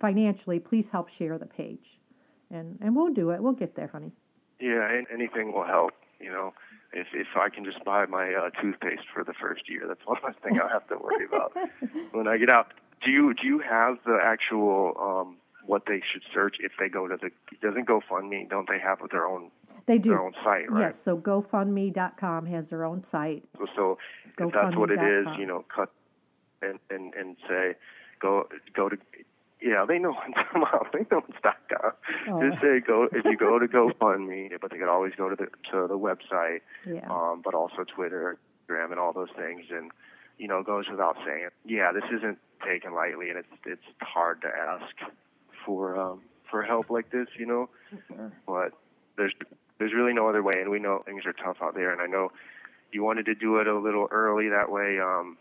financially, 0.00 0.58
please 0.58 0.90
help 0.90 1.08
share 1.08 1.38
the 1.38 1.46
page. 1.46 1.98
And, 2.50 2.78
and 2.80 2.94
we'll 2.94 3.12
do 3.12 3.30
it. 3.30 3.42
We'll 3.42 3.52
get 3.52 3.74
there, 3.74 3.88
honey. 3.88 4.12
Yeah, 4.60 4.88
and 4.90 5.06
anything 5.12 5.52
will 5.52 5.64
help. 5.64 5.92
You 6.20 6.30
know, 6.30 6.54
if 6.92 7.08
if 7.12 7.26
I 7.36 7.48
can 7.48 7.64
just 7.64 7.84
buy 7.84 8.06
my 8.06 8.32
uh, 8.32 8.50
toothpaste 8.60 9.02
for 9.12 9.24
the 9.24 9.34
first 9.34 9.68
year, 9.68 9.84
that's 9.86 10.00
one 10.06 10.18
less 10.24 10.34
thing 10.42 10.60
I 10.60 10.68
have 10.72 10.86
to 10.88 10.96
worry 10.96 11.26
about 11.26 11.52
when 12.12 12.28
I 12.28 12.38
get 12.38 12.50
out. 12.50 12.72
Do 13.04 13.10
you 13.10 13.34
do 13.34 13.46
you 13.46 13.58
have 13.58 13.98
the 14.06 14.18
actual 14.22 14.94
um, 14.98 15.36
what 15.66 15.82
they 15.86 16.02
should 16.12 16.22
search 16.32 16.56
if 16.60 16.72
they 16.78 16.88
go 16.88 17.08
to 17.08 17.16
the 17.16 17.30
doesn't 17.60 17.86
GoFundMe? 17.86 18.48
Don't 18.48 18.68
they 18.68 18.78
have 18.78 18.98
their 19.10 19.26
own 19.26 19.50
They 19.86 19.98
do. 19.98 20.10
their 20.10 20.22
own 20.22 20.32
site, 20.42 20.70
right? 20.70 20.80
Yes, 20.82 20.98
so 21.00 21.16
GoFundMe.com 21.18 22.46
has 22.46 22.70
their 22.70 22.84
own 22.84 23.02
site. 23.02 23.44
So, 23.58 23.66
so 23.76 23.98
if 24.38 24.52
that's 24.52 24.76
what 24.76 24.90
it 24.90 25.00
is, 25.02 25.26
you 25.38 25.46
know, 25.46 25.64
cut 25.74 25.90
and 26.62 26.78
and 26.90 27.14
and 27.14 27.36
say 27.48 27.74
go 28.20 28.48
go 28.74 28.88
to 28.88 28.96
yeah, 29.60 29.84
they 29.88 29.98
know 29.98 30.12
talking 30.12 30.34
about. 30.62 30.92
They 30.92 31.06
know 31.10 31.22
it's 31.28 31.38
.com. 31.42 31.92
Oh. 32.28 32.50
Just 32.50 32.60
say 32.62 32.80
go 32.80 33.08
if 33.12 33.24
you 33.24 33.36
go 33.36 33.58
to 33.58 33.66
GoFundMe, 33.66 34.50
but 34.60 34.70
they 34.70 34.78
can 34.78 34.88
always 34.88 35.12
go 35.16 35.28
to 35.28 35.36
the 35.36 35.46
to 35.70 35.86
the 35.86 35.98
website, 35.98 36.60
Yeah. 36.86 37.08
um, 37.10 37.40
but 37.44 37.54
also 37.54 37.84
Twitter, 37.84 38.38
Instagram, 38.68 38.90
and 38.90 39.00
all 39.00 39.12
those 39.12 39.30
things. 39.36 39.62
And 39.70 39.90
you 40.38 40.48
know, 40.48 40.58
it 40.58 40.66
goes 40.66 40.86
without 40.90 41.16
saying. 41.26 41.48
Yeah, 41.64 41.92
this 41.92 42.04
isn't 42.14 42.38
taken 42.66 42.94
lightly, 42.94 43.30
and 43.30 43.38
it's 43.38 43.48
it's 43.64 43.82
hard 44.02 44.42
to 44.42 44.48
ask 44.48 44.94
for 45.64 45.98
um, 45.98 46.20
for 46.50 46.62
help 46.62 46.90
like 46.90 47.10
this, 47.10 47.28
you 47.38 47.46
know. 47.46 47.68
But 48.46 48.72
there's 49.16 49.32
there's 49.78 49.92
really 49.94 50.12
no 50.12 50.28
other 50.28 50.42
way, 50.42 50.54
and 50.56 50.63
we 50.74 50.80
know 50.80 51.02
things 51.06 51.22
are 51.24 51.32
tough 51.32 51.58
out 51.62 51.74
there. 51.74 51.92
And 51.92 52.00
I 52.02 52.06
know 52.06 52.30
you 52.92 53.04
wanted 53.04 53.26
to 53.26 53.34
do 53.34 53.58
it 53.58 53.66
a 53.68 53.78
little 53.78 54.08
early 54.10 54.48
that 54.48 54.70
way. 54.70 54.98
Um, 54.98 55.38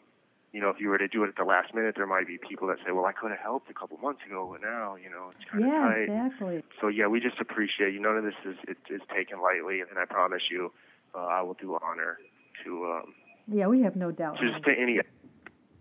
you 0.53 0.61
know, 0.61 0.69
if 0.69 0.79
you 0.79 0.89
were 0.89 0.99
to 0.99 1.07
do 1.07 1.23
it 1.23 1.29
at 1.29 1.35
the 1.35 1.43
last 1.43 1.73
minute, 1.73 1.95
there 1.97 2.05
might 2.05 2.27
be 2.27 2.37
people 2.37 2.67
that 2.67 2.77
say, 2.85 2.91
"Well, 2.91 3.05
I 3.05 3.11
could 3.11 3.31
have 3.31 3.39
helped 3.39 3.71
a 3.71 3.73
couple 3.73 3.97
months 3.97 4.21
ago, 4.23 4.47
but 4.51 4.61
now, 4.61 4.93
you 4.95 5.09
know, 5.09 5.29
it's 5.33 5.43
kind 5.49 5.63
of 5.63 5.69
Yeah, 5.71 5.81
tight." 5.81 6.01
exactly. 6.03 6.63
So 6.79 6.87
yeah, 6.89 7.07
we 7.07 7.19
just 7.19 7.39
appreciate 7.41 7.91
you. 7.95 7.99
None 7.99 8.17
of 8.17 8.23
this 8.23 8.37
is 8.45 8.55
it 8.67 8.77
is 8.93 9.01
taken 9.09 9.41
lightly, 9.41 9.81
and 9.81 9.97
I 9.97 10.05
promise 10.05 10.43
you, 10.51 10.71
uh, 11.15 11.25
I 11.25 11.41
will 11.41 11.55
do 11.55 11.75
honor 11.81 12.19
to 12.63 12.85
um, 12.85 13.15
Yeah, 13.47 13.65
we 13.65 13.81
have 13.81 13.95
no 13.95 14.11
doubt. 14.11 14.37
just 14.39 14.63
to 14.65 14.71
any 14.77 14.99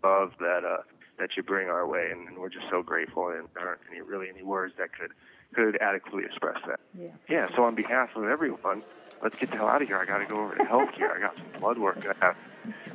love 0.03 0.33
that 0.41 0.65
uh, 0.65 0.83
that 1.19 1.37
you 1.37 1.43
bring 1.43 1.69
our 1.69 1.87
way, 1.87 2.09
and, 2.11 2.27
and 2.29 2.39
we're 2.39 2.49
just 2.49 2.65
so 2.71 2.83
grateful. 2.83 3.29
And 3.29 3.49
there 3.55 3.69
aren't 3.69 3.83
any 3.91 4.01
really 4.01 4.29
any 4.31 4.43
words 4.43 4.73
that 4.79 4.89
could 4.99 5.13
could 5.55 5.77
adequately 5.83 6.25
express 6.25 6.57
that. 6.67 6.81
Yeah. 6.95 7.09
Yeah. 7.29 7.47
So 7.55 7.65
on 7.65 7.75
behalf 7.75 8.09
of 8.17 8.25
everyone, 8.25 8.83
let's 9.23 9.37
get 9.39 9.51
the 9.51 9.57
hell 9.57 9.69
out 9.69 9.81
of 9.83 9.89
here. 9.89 9.99
I 9.99 10.05
got 10.05 10.19
to 10.19 10.27
go 10.27 10.41
over 10.45 10.55
to 10.57 10.65
healthcare. 10.65 11.17
I 11.17 11.21
got 11.21 11.37
some 11.37 11.47
blood 11.61 11.79
work 11.79 12.01
that 12.03 12.17
has, 12.21 12.35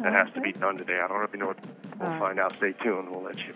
that 0.01 0.13
has 0.13 0.27
to 0.33 0.41
be 0.41 0.51
done 0.51 0.77
today. 0.77 0.99
I 1.03 1.07
don't 1.07 1.17
really 1.19 1.37
know 1.39 1.47
what. 1.47 1.57
We'll 1.99 2.07
All 2.07 2.13
right. 2.13 2.19
find 2.19 2.39
out. 2.39 2.55
Stay 2.57 2.73
tuned. 2.73 3.09
We'll 3.09 3.23
let 3.23 3.37
you. 3.37 3.53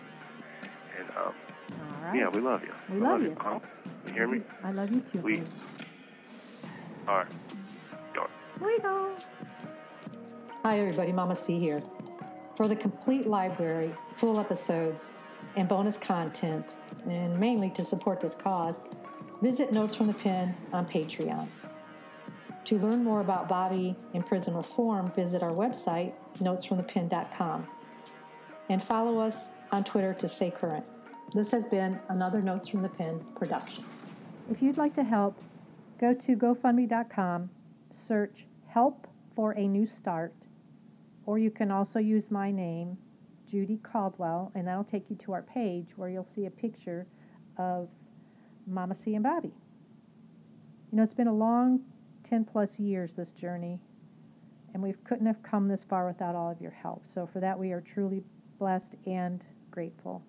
And 0.98 1.10
um, 1.12 1.34
All 1.74 2.04
right. 2.04 2.18
yeah, 2.18 2.30
we 2.34 2.42
love 2.42 2.64
you. 2.64 2.74
We 2.90 3.06
I 3.06 3.10
love 3.10 3.22
you. 3.22 3.36
Mom. 3.44 3.62
You 4.08 4.14
hear 4.14 4.28
me? 4.28 4.42
I 4.64 4.72
love 4.72 4.92
you 4.92 5.02
too. 5.02 5.20
We- 5.20 5.36
honey. 5.38 5.48
All 7.08 7.18
right. 7.18 7.28
Go. 8.14 8.28
We 8.60 8.80
go. 8.80 9.16
Hi, 10.64 10.80
everybody. 10.80 11.12
Mama 11.12 11.36
C 11.36 11.58
here. 11.60 11.84
For 12.56 12.68
the 12.68 12.76
complete 12.76 13.26
library, 13.28 13.92
full 14.16 14.40
episodes, 14.40 15.14
and 15.56 15.68
bonus 15.68 15.98
content, 15.98 16.78
and 17.10 17.38
mainly 17.40 17.70
to 17.72 17.84
support 17.84 18.20
this 18.20 18.36
cause, 18.36 18.82
visit 19.42 19.72
Notes 19.72 19.96
from 19.96 20.08
the 20.08 20.14
Pen 20.14 20.56
on 20.72 20.86
Patreon. 20.88 21.48
To 22.66 22.78
learn 22.78 23.04
more 23.04 23.22
about 23.22 23.50
Bobby 23.50 23.96
and 24.14 24.26
prison 24.26 24.56
reform, 24.56 25.12
visit 25.12 25.42
our 25.42 25.52
website, 25.52 26.16
notesfromthepen.com, 26.40 27.68
and 28.70 28.84
follow 28.84 29.20
us 29.20 29.52
on 29.72 29.84
Twitter 29.84 30.14
to 30.14 30.28
stay 30.28 30.52
current. 30.52 30.86
This 31.34 31.52
has 31.52 31.66
been 31.66 32.00
another 32.10 32.42
Notes 32.42 32.68
from 32.68 32.82
the 32.82 32.90
Pen 32.90 33.20
production. 33.36 33.84
If 34.50 34.62
you'd 34.62 34.78
like 34.78 34.94
to 34.96 35.04
help, 35.04 35.42
go 36.00 36.14
to 36.14 36.36
GoFundMe.com, 36.36 37.50
search 37.92 38.46
Help 38.68 39.08
for 39.36 39.52
a 39.54 39.68
New 39.68 39.86
Start, 39.86 40.34
or 41.26 41.40
you 41.40 41.52
can 41.52 41.72
also 41.72 42.00
use 42.00 42.32
my 42.32 42.52
name, 42.52 42.98
Judy 43.50 43.80
Caldwell, 43.84 44.52
and 44.56 44.68
that'll 44.68 44.84
take 44.84 45.10
you 45.10 45.16
to 45.18 45.34
our 45.34 45.42
page 45.42 45.98
where 45.98 46.10
you'll 46.10 46.24
see 46.24 46.46
a 46.46 46.52
picture 46.52 47.08
of 47.58 47.90
Mama 48.68 48.94
C 48.94 49.16
and 49.16 49.24
Bobby. 49.24 49.54
You 50.92 50.98
know, 50.98 51.04
it's 51.04 51.14
been 51.14 51.28
a 51.28 51.34
long 51.34 51.82
10 52.24 52.46
plus 52.46 52.80
years, 52.80 53.14
this 53.14 53.32
journey, 53.32 53.80
and 54.74 54.82
we 54.82 54.94
couldn't 55.04 55.26
have 55.26 55.42
come 55.44 55.68
this 55.68 55.84
far 55.84 56.08
without 56.08 56.36
all 56.36 56.50
of 56.50 56.62
your 56.62 56.72
help. 56.72 57.06
So, 57.06 57.28
for 57.28 57.40
that, 57.40 57.58
we 57.58 57.72
are 57.72 57.82
truly 57.82 58.24
blessed 58.60 58.96
and 59.06 59.46
grateful. 59.70 60.24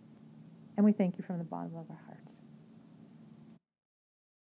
And 0.77 0.85
we 0.85 0.93
thank 0.93 1.19
you 1.19 1.25
from 1.25 1.39
the 1.39 1.45
bottom 1.45 1.77
of 1.77 1.91
our 1.91 2.01
heart. 2.07 2.12